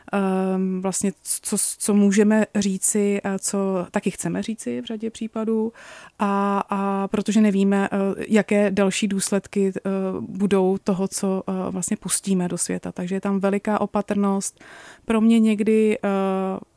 vlastně 0.79 1.11
co, 1.21 1.57
co 1.77 1.93
můžeme 1.93 2.45
říci, 2.55 3.21
co 3.39 3.87
taky 3.91 4.11
chceme 4.11 4.43
říci 4.43 4.81
v 4.81 4.85
řadě 4.85 5.09
případů 5.09 5.73
a, 6.19 6.63
a 6.69 7.07
protože 7.07 7.41
nevíme, 7.41 7.89
uh, 7.89 8.23
jaké 8.27 8.71
další 8.71 9.07
důsledky 9.07 9.73
uh, 9.73 10.23
budou 10.25 10.77
toho, 10.77 11.07
co 11.07 11.43
uh, 11.47 11.55
vlastně 11.69 11.97
pustíme 11.97 12.47
do 12.47 12.57
světa. 12.57 12.91
Takže 12.91 13.15
je 13.15 13.21
tam 13.21 13.39
veliká 13.39 13.81
opatrnost, 13.81 14.63
pro 15.05 15.21
mě 15.21 15.39
někdy 15.39 15.97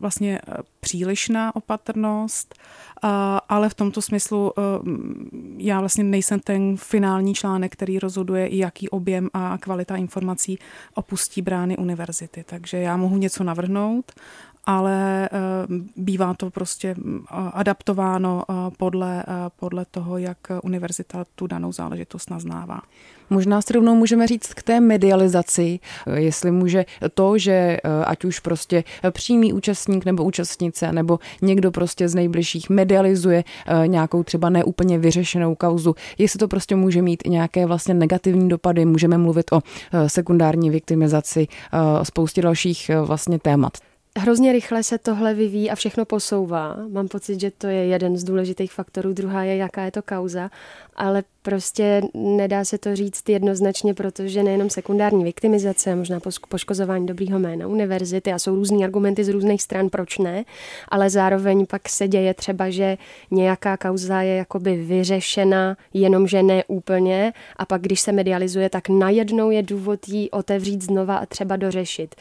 vlastně 0.01 0.41
přílišná 0.81 1.57
opatrnost, 1.57 2.55
ale 3.49 3.69
v 3.69 3.75
tomto 3.75 4.03
smyslu 4.03 4.53
já 5.57 5.81
vlastně 5.81 6.05
nejsem 6.05 6.41
ten 6.41 6.77
finální 6.77 7.35
článek, 7.35 7.73
který 7.73 7.99
rozhoduje, 7.99 8.57
jaký 8.57 8.89
objem 8.89 9.29
a 9.33 9.59
kvalita 9.59 9.97
informací 9.97 10.59
opustí 10.95 11.43
brány 11.43 11.77
univerzity. 11.77 12.45
Takže 12.47 12.79
já 12.79 12.97
mohu 12.97 13.17
něco 13.25 13.45
navrhnout, 13.45 14.13
ale 14.67 15.29
eh, 15.33 15.39
bývá 15.97 16.35
to 16.35 16.51
prostě 16.51 16.95
eh, 16.99 17.25
adaptováno 17.53 18.43
eh, 18.49 18.55
podle, 18.77 19.25
podle 19.57 19.85
toho, 19.91 20.19
jak 20.19 20.39
univerzita 20.63 21.25
tu 21.35 21.47
danou 21.47 21.73
záležitost 21.73 22.31
naznává. 22.31 22.81
Možná 23.31 23.63
si 23.63 23.73
rovnou 23.73 23.95
můžeme 23.95 24.27
říct 24.27 24.55
k 24.55 24.63
té 24.63 24.81
medializaci, 24.81 25.81
jestli 26.15 26.51
může 26.51 26.85
to, 27.15 27.39
že 27.39 27.77
ať 28.05 28.25
už 28.25 28.41
prostě 28.41 28.85
přímý 29.11 29.53
účastník 29.53 30.05
nebo 30.05 30.25
účastnice, 30.25 30.93
nebo 30.93 31.19
někdo 31.43 31.71
prostě 31.71 32.09
z 32.09 32.15
nejbližších 32.15 32.71
medializuje 32.71 33.45
nějakou 33.87 34.23
třeba 34.23 34.51
neúplně 34.51 34.99
vyřešenou 34.99 35.55
kauzu, 35.55 35.95
jestli 36.19 36.39
to 36.39 36.49
prostě 36.49 36.77
může 36.77 37.03
mít 37.03 37.23
nějaké 37.27 37.67
vlastně 37.67 37.95
negativní 37.95 38.49
dopady, 38.49 38.85
můžeme 38.85 39.19
mluvit 39.19 39.53
o 39.53 39.61
sekundární 40.07 40.71
viktimizaci, 40.71 41.49
o 42.01 42.05
spoustě 42.05 42.43
dalších 42.43 42.91
vlastně 43.05 43.39
témat. 43.39 43.73
Hrozně 44.19 44.53
rychle 44.53 44.83
se 44.83 44.99
tohle 44.99 45.35
vyvíjí 45.35 45.71
a 45.71 45.75
všechno 45.75 46.05
posouvá. 46.05 46.77
Mám 46.89 47.09
pocit, 47.09 47.41
že 47.41 47.51
to 47.51 47.67
je 47.67 47.87
jeden 47.87 48.17
z 48.17 48.25
důležitých 48.25 48.73
faktorů. 48.73 49.13
Druhá 49.13 49.43
je, 49.43 49.57
jaká 49.57 49.83
je 49.85 49.91
to 49.91 50.03
kauza. 50.03 50.51
Ale 50.97 51.25
prostě 51.43 52.03
nedá 52.15 52.65
se 52.65 52.79
to 52.79 52.97
říct 52.97 53.29
jednoznačně, 53.29 53.95
protože 53.95 54.43
nejenom 54.43 54.71
sekundární 54.71 55.25
viktimizace, 55.25 55.95
možná 55.95 56.21
poškozování 56.49 57.07
dobrýho 57.07 57.39
jména 57.39 57.67
univerzity 57.67 58.33
a 58.33 58.39
jsou 58.39 58.55
různý 58.55 58.85
argumenty 58.85 59.25
z 59.25 59.29
různých 59.29 59.63
stran, 59.63 59.89
proč 59.89 60.19
ne, 60.19 60.45
ale 60.89 61.11
zároveň 61.11 61.67
pak 61.67 61.89
se 61.89 62.09
děje 62.09 62.35
třeba, 62.35 62.71
že 62.71 62.99
nějaká 63.31 63.77
kauza 63.77 64.23
je 64.23 64.37
jakoby 64.37 64.77
vyřešena, 64.77 65.77
jenomže 65.95 66.43
ne 66.43 66.65
úplně 66.67 67.33
a 67.57 67.65
pak 67.65 67.83
když 67.83 68.01
se 68.01 68.13
medializuje, 68.13 68.71
tak 68.71 68.89
najednou 68.89 69.51
je 69.51 69.63
důvod 69.63 70.09
jí 70.09 70.31
otevřít 70.31 70.83
znova 70.83 71.17
a 71.17 71.27
třeba 71.27 71.57
dořešit. 71.57 72.15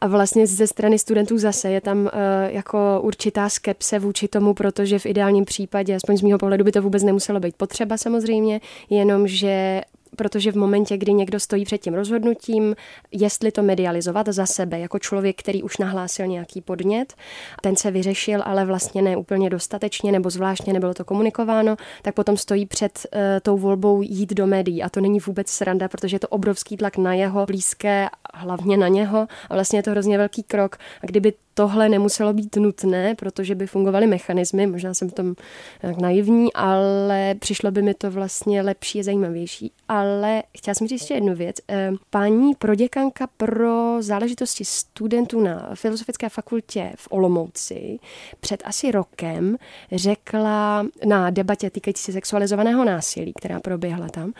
A 0.00 0.06
vlastně 0.06 0.46
ze 0.46 0.66
strany 0.66 0.98
studentů 0.98 1.38
zase 1.38 1.70
je 1.70 1.80
tam 1.80 1.98
uh, 1.98 2.10
jako 2.46 3.00
určitá 3.02 3.48
skepse 3.48 3.98
vůči 3.98 4.28
tomu, 4.28 4.54
protože 4.54 4.98
v 4.98 5.06
ideálním 5.06 5.44
případě, 5.44 5.94
aspoň 5.94 6.16
z 6.16 6.22
mého 6.22 6.38
pohledu, 6.38 6.64
by 6.64 6.72
to 6.72 6.82
vůbec 6.82 7.02
nemuselo 7.02 7.40
být 7.40 7.56
potřeba 7.56 7.96
samozřejmě, 7.96 8.60
jenomže 8.90 9.82
protože 10.16 10.52
v 10.52 10.56
momentě, 10.56 10.96
kdy 10.96 11.12
někdo 11.12 11.40
stojí 11.40 11.64
před 11.64 11.78
tím 11.78 11.94
rozhodnutím, 11.94 12.76
jestli 13.12 13.52
to 13.52 13.62
medializovat 13.62 14.28
za 14.28 14.46
sebe, 14.46 14.78
jako 14.78 14.98
člověk, 14.98 15.38
který 15.38 15.62
už 15.62 15.78
nahlásil 15.78 16.26
nějaký 16.26 16.60
podnět, 16.60 17.14
ten 17.62 17.76
se 17.76 17.90
vyřešil, 17.90 18.42
ale 18.44 18.64
vlastně 18.64 19.02
ne 19.02 19.16
úplně 19.16 19.50
dostatečně 19.50 20.12
nebo 20.12 20.30
zvláštně 20.30 20.72
nebylo 20.72 20.94
to 20.94 21.04
komunikováno, 21.04 21.76
tak 22.02 22.14
potom 22.14 22.36
stojí 22.36 22.66
před 22.66 23.06
uh, 23.12 23.20
tou 23.42 23.58
volbou 23.58 24.02
jít 24.02 24.34
do 24.34 24.46
médií. 24.46 24.82
A 24.82 24.88
to 24.88 25.00
není 25.00 25.20
vůbec 25.20 25.48
sranda, 25.48 25.88
protože 25.88 26.14
je 26.16 26.20
to 26.20 26.28
obrovský 26.28 26.76
tlak 26.76 26.96
na 26.96 27.14
jeho 27.14 27.46
blízké, 27.46 28.08
hlavně 28.38 28.76
na 28.76 28.88
něho. 28.88 29.26
A 29.50 29.54
vlastně 29.54 29.78
je 29.78 29.82
to 29.82 29.90
hrozně 29.90 30.18
velký 30.18 30.42
krok. 30.42 30.76
A 31.02 31.06
kdyby 31.06 31.32
tohle 31.58 31.88
nemuselo 31.88 32.32
být 32.32 32.56
nutné, 32.56 33.14
protože 33.14 33.54
by 33.54 33.66
fungovaly 33.66 34.06
mechanismy, 34.06 34.66
možná 34.66 34.94
jsem 34.94 35.10
v 35.10 35.12
tom 35.12 35.34
tak 35.80 35.96
naivní, 35.96 36.52
ale 36.52 37.34
přišlo 37.34 37.70
by 37.70 37.82
mi 37.82 37.94
to 37.94 38.10
vlastně 38.10 38.62
lepší 38.62 39.00
a 39.00 39.02
zajímavější. 39.02 39.72
Ale 39.88 40.42
chtěla 40.58 40.74
jsem 40.74 40.88
říct 40.88 41.00
ještě 41.00 41.14
jednu 41.14 41.34
věc. 41.34 41.56
Eh, 41.68 41.90
paní 42.10 42.54
proděkanka 42.54 43.28
pro 43.36 43.96
záležitosti 44.02 44.64
studentů 44.64 45.40
na 45.40 45.70
Filozofické 45.74 46.28
fakultě 46.28 46.92
v 46.96 47.08
Olomouci 47.10 47.98
před 48.40 48.62
asi 48.64 48.90
rokem 48.90 49.56
řekla 49.92 50.86
na 51.06 51.30
debatě 51.30 51.70
týkající 51.70 52.02
se 52.02 52.12
sexualizovaného 52.12 52.84
násilí, 52.84 53.32
která 53.32 53.60
proběhla 53.60 54.08
tam, 54.08 54.32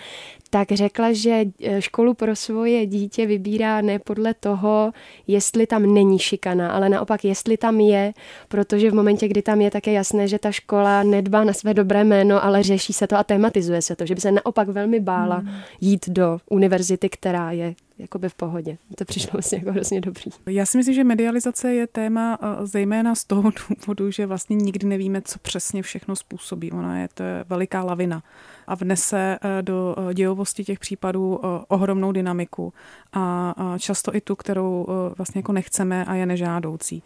tak 0.50 0.72
řekla, 0.72 1.12
že 1.12 1.44
eh, 1.62 1.82
školu 1.82 2.14
pro 2.14 2.36
svoje 2.36 2.86
dítě 2.86 3.26
vybírá 3.26 3.80
ne 3.80 3.98
podle 3.98 4.34
toho, 4.34 4.92
jestli 5.26 5.66
tam 5.66 5.94
není 5.94 6.18
šikana, 6.18 6.70
ale 6.70 6.88
naopak, 6.88 7.07
jestli 7.24 7.56
tam 7.56 7.80
je, 7.80 8.12
protože 8.48 8.90
v 8.90 8.94
momentě, 8.94 9.28
kdy 9.28 9.42
tam 9.42 9.60
je, 9.60 9.70
tak 9.70 9.86
je 9.86 9.92
jasné, 9.92 10.28
že 10.28 10.38
ta 10.38 10.52
škola 10.52 11.02
nedbá 11.02 11.44
na 11.44 11.52
své 11.52 11.74
dobré 11.74 12.04
jméno, 12.04 12.44
ale 12.44 12.62
řeší 12.62 12.92
se 12.92 13.06
to 13.06 13.16
a 13.16 13.24
tematizuje 13.24 13.82
se 13.82 13.96
to, 13.96 14.06
že 14.06 14.14
by 14.14 14.20
se 14.20 14.32
naopak 14.32 14.68
velmi 14.68 15.00
bála 15.00 15.36
hmm. 15.36 15.54
jít 15.80 16.08
do 16.08 16.38
univerzity, 16.50 17.08
která 17.08 17.52
je 17.52 17.74
jakoby 17.98 18.28
v 18.28 18.34
pohodě. 18.34 18.78
To 18.96 19.04
přišlo 19.04 19.30
vlastně 19.32 19.58
jako 19.58 19.72
hrozně 19.72 20.00
dobrý. 20.00 20.30
Já 20.46 20.66
si 20.66 20.76
myslím, 20.76 20.94
že 20.94 21.04
medializace 21.04 21.74
je 21.74 21.86
téma 21.86 22.38
eh, 22.42 22.66
zejména 22.66 23.14
z 23.14 23.24
toho 23.24 23.52
důvodu, 23.68 24.10
že 24.10 24.26
vlastně 24.26 24.56
nikdy 24.56 24.86
nevíme, 24.86 25.22
co 25.22 25.38
přesně 25.38 25.82
všechno 25.82 26.16
způsobí. 26.16 26.72
Ona 26.72 26.98
je 26.98 27.08
to 27.14 27.24
veliká 27.48 27.84
lavina 27.84 28.22
a 28.66 28.74
vnese 28.74 29.38
eh, 29.42 29.62
do 29.62 29.96
eh, 29.98 30.14
dějovosti 30.14 30.64
těch 30.64 30.78
případů 30.78 31.40
ohromnou 31.68 32.12
dynamiku 32.12 32.72
a 33.12 33.54
často 33.78 34.14
i 34.14 34.20
tu, 34.20 34.36
kterou 34.36 34.86
vlastně 35.18 35.38
jako 35.38 35.52
nechceme 35.52 36.04
a 36.04 36.14
je 36.14 36.26
nežádoucí. 36.26 37.02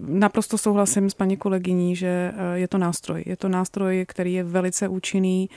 Naprosto 0.00 0.58
souhlasím 0.58 1.10
s 1.10 1.14
paní 1.14 1.36
kolegyní, 1.36 1.96
že 1.96 2.32
je 2.54 2.68
to 2.68 2.78
nástroj. 2.78 3.22
Je 3.26 3.36
to 3.36 3.48
nástroj, 3.48 4.04
který 4.08 4.32
je 4.32 4.44
velice 4.44 4.88
účinný, 4.88 5.50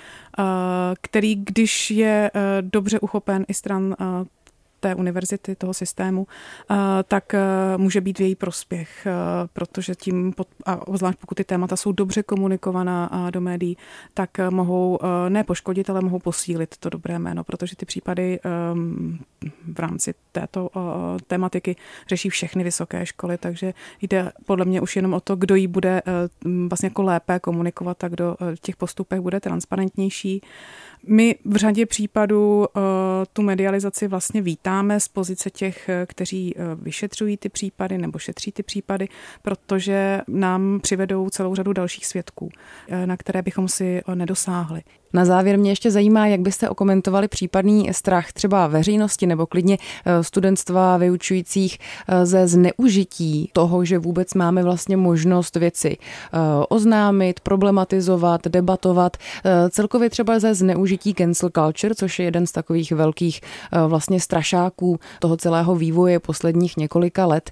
který, 1.01 1.35
když 1.35 1.91
je 1.91 2.31
dobře 2.61 2.99
uchopen 2.99 3.45
i 3.47 3.53
stran 3.53 3.95
té 4.79 4.95
univerzity, 4.95 5.55
toho 5.55 5.73
systému, 5.73 6.27
tak 7.07 7.33
e, 7.33 7.39
může 7.77 8.01
být 8.01 8.19
v 8.19 8.21
její 8.21 8.35
prospěch, 8.35 9.05
e, 9.05 9.11
protože 9.53 9.95
tím, 9.95 10.33
a 10.65 10.79
zvlášť 10.93 11.19
pokud 11.19 11.35
ty 11.35 11.43
témata 11.43 11.75
jsou 11.75 11.91
dobře 11.91 12.23
komunikovaná 12.23 13.29
do 13.33 13.41
médií, 13.41 13.77
tak 14.13 14.29
mohou 14.49 14.99
ne 15.29 15.43
poškodit, 15.43 15.89
ale 15.89 16.01
mohou 16.01 16.19
posílit 16.19 16.77
to 16.77 16.89
dobré 16.89 17.19
jméno, 17.19 17.43
protože 17.43 17.75
ty 17.75 17.85
případy 17.85 18.39
v 19.73 19.79
rámci 19.79 20.13
této 20.31 20.69
tématiky 21.27 21.75
řeší 22.07 22.29
všechny 22.29 22.63
vysoké 22.63 23.05
školy, 23.05 23.37
takže 23.37 23.73
jde 24.01 24.31
podle 24.45 24.65
mě 24.65 24.81
už 24.81 24.95
jenom 24.95 25.13
o 25.13 25.19
to, 25.19 25.35
kdo 25.35 25.55
jí 25.55 25.67
bude 25.67 26.01
vlastně 26.67 26.87
jako 26.87 27.03
lépe 27.03 27.39
komunikovat 27.39 28.03
a 28.03 28.07
kdo 28.07 28.35
v 28.55 28.59
těch 28.59 28.75
postupech 28.75 29.21
bude 29.21 29.39
transparentnější. 29.39 30.41
My 31.03 31.35
v 31.45 31.55
řadě 31.55 31.85
případů 31.85 32.57
uh, 32.57 32.81
tu 33.33 33.41
medializaci 33.41 34.07
vlastně 34.07 34.41
vítáme 34.41 34.99
z 34.99 35.07
pozice 35.07 35.49
těch, 35.49 35.89
eh, 35.89 36.05
kteří 36.05 36.55
uh, 36.55 36.63
vyšetřují 36.83 37.37
ty 37.37 37.49
případy 37.49 37.97
nebo 37.97 38.19
šetří 38.19 38.51
ty 38.51 38.63
případy, 38.63 39.07
protože 39.41 40.21
nám 40.27 40.79
přivedou 40.79 41.29
celou 41.29 41.55
řadu 41.55 41.73
dalších 41.73 42.05
svědků, 42.05 42.49
na 43.05 43.17
které 43.17 43.41
bychom 43.41 43.67
si 43.67 44.01
nedosáhli. 44.15 44.81
Na 45.13 45.25
závěr 45.25 45.59
mě 45.59 45.71
ještě 45.71 45.91
zajímá, 45.91 46.27
jak 46.27 46.39
byste 46.39 46.69
okomentovali 46.69 47.27
případný 47.27 47.89
strach 47.93 48.31
třeba 48.33 48.67
veřejnosti 48.67 49.27
nebo 49.27 49.45
klidně 49.45 49.77
eh, 50.05 50.23
studentstva 50.23 50.97
vyučujících 50.97 51.77
eh, 52.07 52.25
ze 52.25 52.47
zneužití 52.47 53.49
toho, 53.53 53.85
že 53.85 53.99
vůbec 53.99 54.33
máme 54.33 54.63
vlastně 54.63 54.97
možnost 54.97 55.55
věci 55.55 55.97
eh, 55.97 56.37
oznámit, 56.69 57.39
problematizovat, 57.39 58.47
debatovat, 58.47 59.17
celkově 59.69 60.09
třeba 60.09 60.39
ze 60.39 60.53
zneužití 60.53 61.13
cancel 61.13 61.49
culture, 61.55 61.95
což 61.95 62.19
je 62.19 62.25
jeden 62.25 62.47
z 62.47 62.51
takových 62.51 62.91
velkých 62.91 63.41
vlastně 63.87 64.19
strašáků 64.19 64.99
toho 65.19 65.37
celého 65.37 65.75
vývoje 65.75 66.19
posledních 66.19 66.77
několika 66.77 67.25
let. 67.25 67.51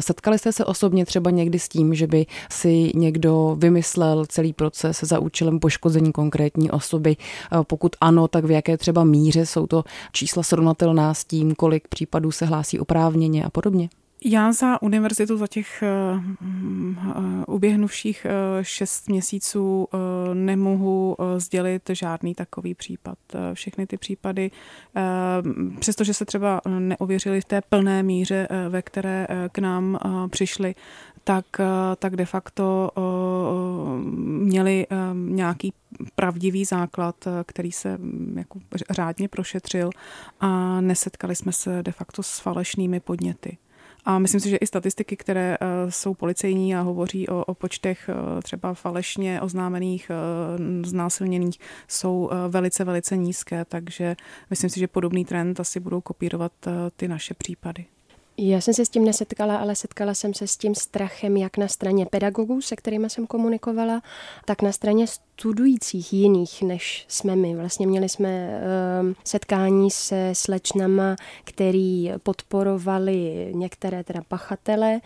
Setkali 0.00 0.38
jste 0.38 0.52
se 0.52 0.64
osobně 0.64 1.06
třeba 1.06 1.30
někdy 1.30 1.58
s 1.58 1.68
tím, 1.68 1.94
že 1.94 2.06
by 2.06 2.26
si 2.50 2.92
někdo 2.94 3.56
vymyslel 3.58 4.26
celý 4.26 4.52
proces 4.52 5.00
za 5.00 5.18
účelem 5.18 5.60
poškození 5.60 6.12
konkrétní 6.12 6.70
osoby? 6.70 6.93
Osoby? 6.94 7.16
Eh, 7.16 7.58
pokud 7.66 7.96
ano, 8.00 8.28
tak 8.28 8.44
v 8.44 8.50
jaké 8.50 8.76
třeba 8.76 9.04
míře 9.04 9.46
jsou 9.46 9.66
to 9.66 9.84
čísla 10.12 10.42
srovnatelná 10.42 11.14
s 11.14 11.24
tím, 11.24 11.54
kolik 11.54 11.88
případů 11.88 12.30
se 12.30 12.46
hlásí 12.46 12.80
oprávněně 12.80 13.44
a 13.44 13.50
podobně? 13.50 13.88
Já 14.26 14.52
za 14.52 14.82
univerzitu 14.82 15.36
za 15.36 15.46
těch 15.46 15.84
uh, 15.84 17.54
uběhnuvších 17.54 18.26
uh, 18.26 18.62
šest 18.62 19.08
měsíců 19.08 19.88
nemohu 20.34 21.16
sdělit 21.36 21.82
žádný 21.92 22.34
takový 22.34 22.74
případ. 22.74 23.18
Všechny 23.54 23.86
ty 23.86 23.96
případy, 23.96 24.50
přestože 25.80 26.14
se 26.14 26.24
třeba 26.24 26.60
neověřili 26.78 27.40
v 27.40 27.44
té 27.44 27.60
plné 27.60 28.02
míře, 28.02 28.48
ve 28.68 28.82
které 28.82 29.26
k 29.52 29.58
nám 29.58 29.98
přišly, 30.30 30.74
tak, 31.24 31.44
tak 31.98 32.16
de 32.16 32.24
facto 32.24 32.90
měli 34.14 34.86
nějaký 35.12 35.72
pravdivý 36.14 36.64
základ, 36.64 37.28
který 37.46 37.72
se 37.72 37.98
mm, 37.98 38.34
jako 38.38 38.58
řádně 38.90 39.28
prošetřil 39.28 39.90
a 40.40 40.80
nesetkali 40.80 41.36
jsme 41.36 41.52
se 41.52 41.82
de 41.82 41.92
facto 41.92 42.22
s 42.22 42.38
falešnými 42.38 43.00
podněty. 43.00 43.58
A 44.04 44.18
myslím 44.18 44.40
si, 44.40 44.50
že 44.50 44.56
i 44.56 44.66
statistiky, 44.66 45.16
které 45.16 45.56
eh, 45.60 45.90
jsou 45.90 46.14
policejní 46.14 46.76
a 46.76 46.80
hovoří 46.80 47.28
o, 47.28 47.44
o 47.44 47.54
počtech 47.54 48.08
eh, 48.08 48.42
třeba 48.42 48.74
falešně 48.74 49.40
oznámených 49.40 50.10
eh, 50.10 50.84
znásilněných, 50.88 51.58
jsou 51.88 52.30
velice, 52.48 52.84
velice 52.84 53.16
nízké, 53.16 53.64
takže 53.64 54.16
myslím 54.50 54.70
si, 54.70 54.80
že 54.80 54.88
podobný 54.88 55.24
trend 55.24 55.60
asi 55.60 55.80
budou 55.80 56.00
kopírovat 56.00 56.52
ty 56.96 57.08
naše 57.08 57.34
případy. 57.34 57.84
Já 58.38 58.60
jsem 58.60 58.74
se 58.74 58.84
s 58.84 58.88
tím 58.88 59.04
nesetkala, 59.04 59.56
ale 59.56 59.74
setkala 59.74 60.14
jsem 60.14 60.34
se 60.34 60.46
s 60.46 60.56
tím 60.56 60.74
strachem 60.74 61.36
jak 61.36 61.56
na 61.56 61.68
straně 61.68 62.06
pedagogů, 62.06 62.62
se 62.62 62.76
kterými 62.76 63.10
jsem 63.10 63.26
komunikovala, 63.26 64.02
tak 64.44 64.62
na 64.62 64.72
straně 64.72 65.06
studujících 65.06 66.12
jiných, 66.12 66.62
než 66.62 67.04
jsme 67.08 67.36
my. 67.36 67.56
Vlastně 67.56 67.86
měli 67.86 68.08
jsme 68.08 68.60
uh, 69.02 69.12
setkání 69.24 69.90
se 69.90 70.30
slečnama, 70.32 71.16
který 71.44 72.12
podporovali 72.22 73.48
některé 73.54 74.04
teda 74.04 74.20
pachatele 74.28 75.00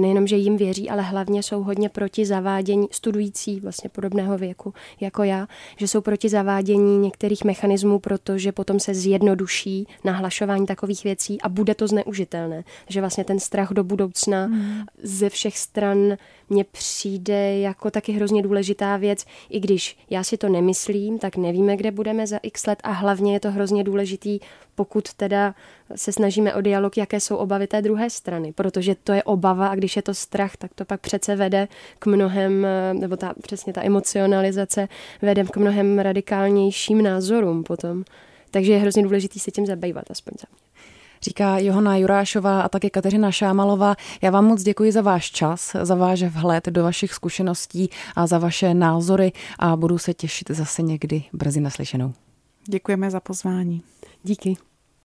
nejenom, 0.00 0.26
že 0.26 0.36
jim 0.36 0.56
věří, 0.56 0.90
ale 0.90 1.02
hlavně 1.02 1.42
jsou 1.42 1.62
hodně 1.62 1.88
proti 1.88 2.26
zavádění, 2.26 2.88
studující 2.90 3.60
vlastně 3.60 3.90
podobného 3.90 4.38
věku 4.38 4.74
jako 5.00 5.22
já, 5.22 5.48
že 5.76 5.88
jsou 5.88 6.00
proti 6.00 6.28
zavádění 6.28 6.98
některých 6.98 7.44
mechanismů, 7.44 7.98
protože 7.98 8.52
potom 8.52 8.80
se 8.80 8.94
zjednoduší 8.94 9.86
nahlašování 10.04 10.66
takových 10.66 11.04
věcí 11.04 11.40
a 11.40 11.48
bude 11.48 11.74
to 11.74 11.88
zneužitelné. 11.88 12.64
Že 12.88 13.00
vlastně 13.00 13.24
ten 13.24 13.40
strach 13.40 13.72
do 13.72 13.84
budoucna 13.84 14.44
hmm. 14.44 14.84
ze 15.02 15.28
všech 15.28 15.58
stran 15.58 16.16
mně 16.52 16.64
přijde 16.64 17.58
jako 17.58 17.90
taky 17.90 18.12
hrozně 18.12 18.42
důležitá 18.42 18.96
věc, 18.96 19.24
i 19.50 19.60
když 19.60 19.98
já 20.10 20.24
si 20.24 20.36
to 20.36 20.48
nemyslím, 20.48 21.18
tak 21.18 21.36
nevíme, 21.36 21.76
kde 21.76 21.90
budeme 21.90 22.26
za 22.26 22.38
x 22.42 22.66
let 22.66 22.78
a 22.82 22.90
hlavně 22.90 23.32
je 23.32 23.40
to 23.40 23.50
hrozně 23.50 23.84
důležitý, 23.84 24.38
pokud 24.74 25.14
teda 25.14 25.54
se 25.96 26.12
snažíme 26.12 26.54
o 26.54 26.60
dialog, 26.60 26.96
jaké 26.96 27.20
jsou 27.20 27.36
obavy 27.36 27.66
té 27.66 27.82
druhé 27.82 28.10
strany, 28.10 28.52
protože 28.52 28.94
to 28.94 29.12
je 29.12 29.22
obava 29.22 29.68
a 29.68 29.74
když 29.74 29.96
je 29.96 30.02
to 30.02 30.14
strach, 30.14 30.56
tak 30.56 30.74
to 30.74 30.84
pak 30.84 31.00
přece 31.00 31.36
vede 31.36 31.68
k 31.98 32.06
mnohem, 32.06 32.66
nebo 32.92 33.16
ta, 33.16 33.34
přesně 33.42 33.72
ta 33.72 33.84
emocionalizace 33.84 34.88
vede 35.22 35.44
k 35.44 35.56
mnohem 35.56 35.98
radikálnějším 35.98 37.02
názorům 37.02 37.64
potom. 37.64 38.04
Takže 38.50 38.72
je 38.72 38.78
hrozně 38.78 39.02
důležité 39.02 39.38
se 39.38 39.50
tím 39.50 39.66
zabývat, 39.66 40.04
aspoň 40.10 40.32
za 40.40 40.46
mě 40.50 40.71
říká 41.22 41.58
Johana 41.58 41.96
Jurášová 41.96 42.62
a 42.62 42.68
také 42.68 42.90
Kateřina 42.90 43.32
Šámalová. 43.32 43.96
Já 44.22 44.30
vám 44.30 44.44
moc 44.44 44.62
děkuji 44.62 44.92
za 44.92 45.02
váš 45.02 45.30
čas, 45.30 45.76
za 45.82 45.94
váš 45.94 46.22
vhled 46.22 46.66
do 46.66 46.82
vašich 46.82 47.14
zkušeností 47.14 47.90
a 48.16 48.26
za 48.26 48.38
vaše 48.38 48.74
názory 48.74 49.32
a 49.58 49.76
budu 49.76 49.98
se 49.98 50.14
těšit 50.14 50.50
zase 50.50 50.82
někdy 50.82 51.24
brzy 51.32 51.60
naslyšenou. 51.60 52.12
Děkujeme 52.68 53.10
za 53.10 53.20
pozvání. 53.20 53.82
Díky. 54.22 54.56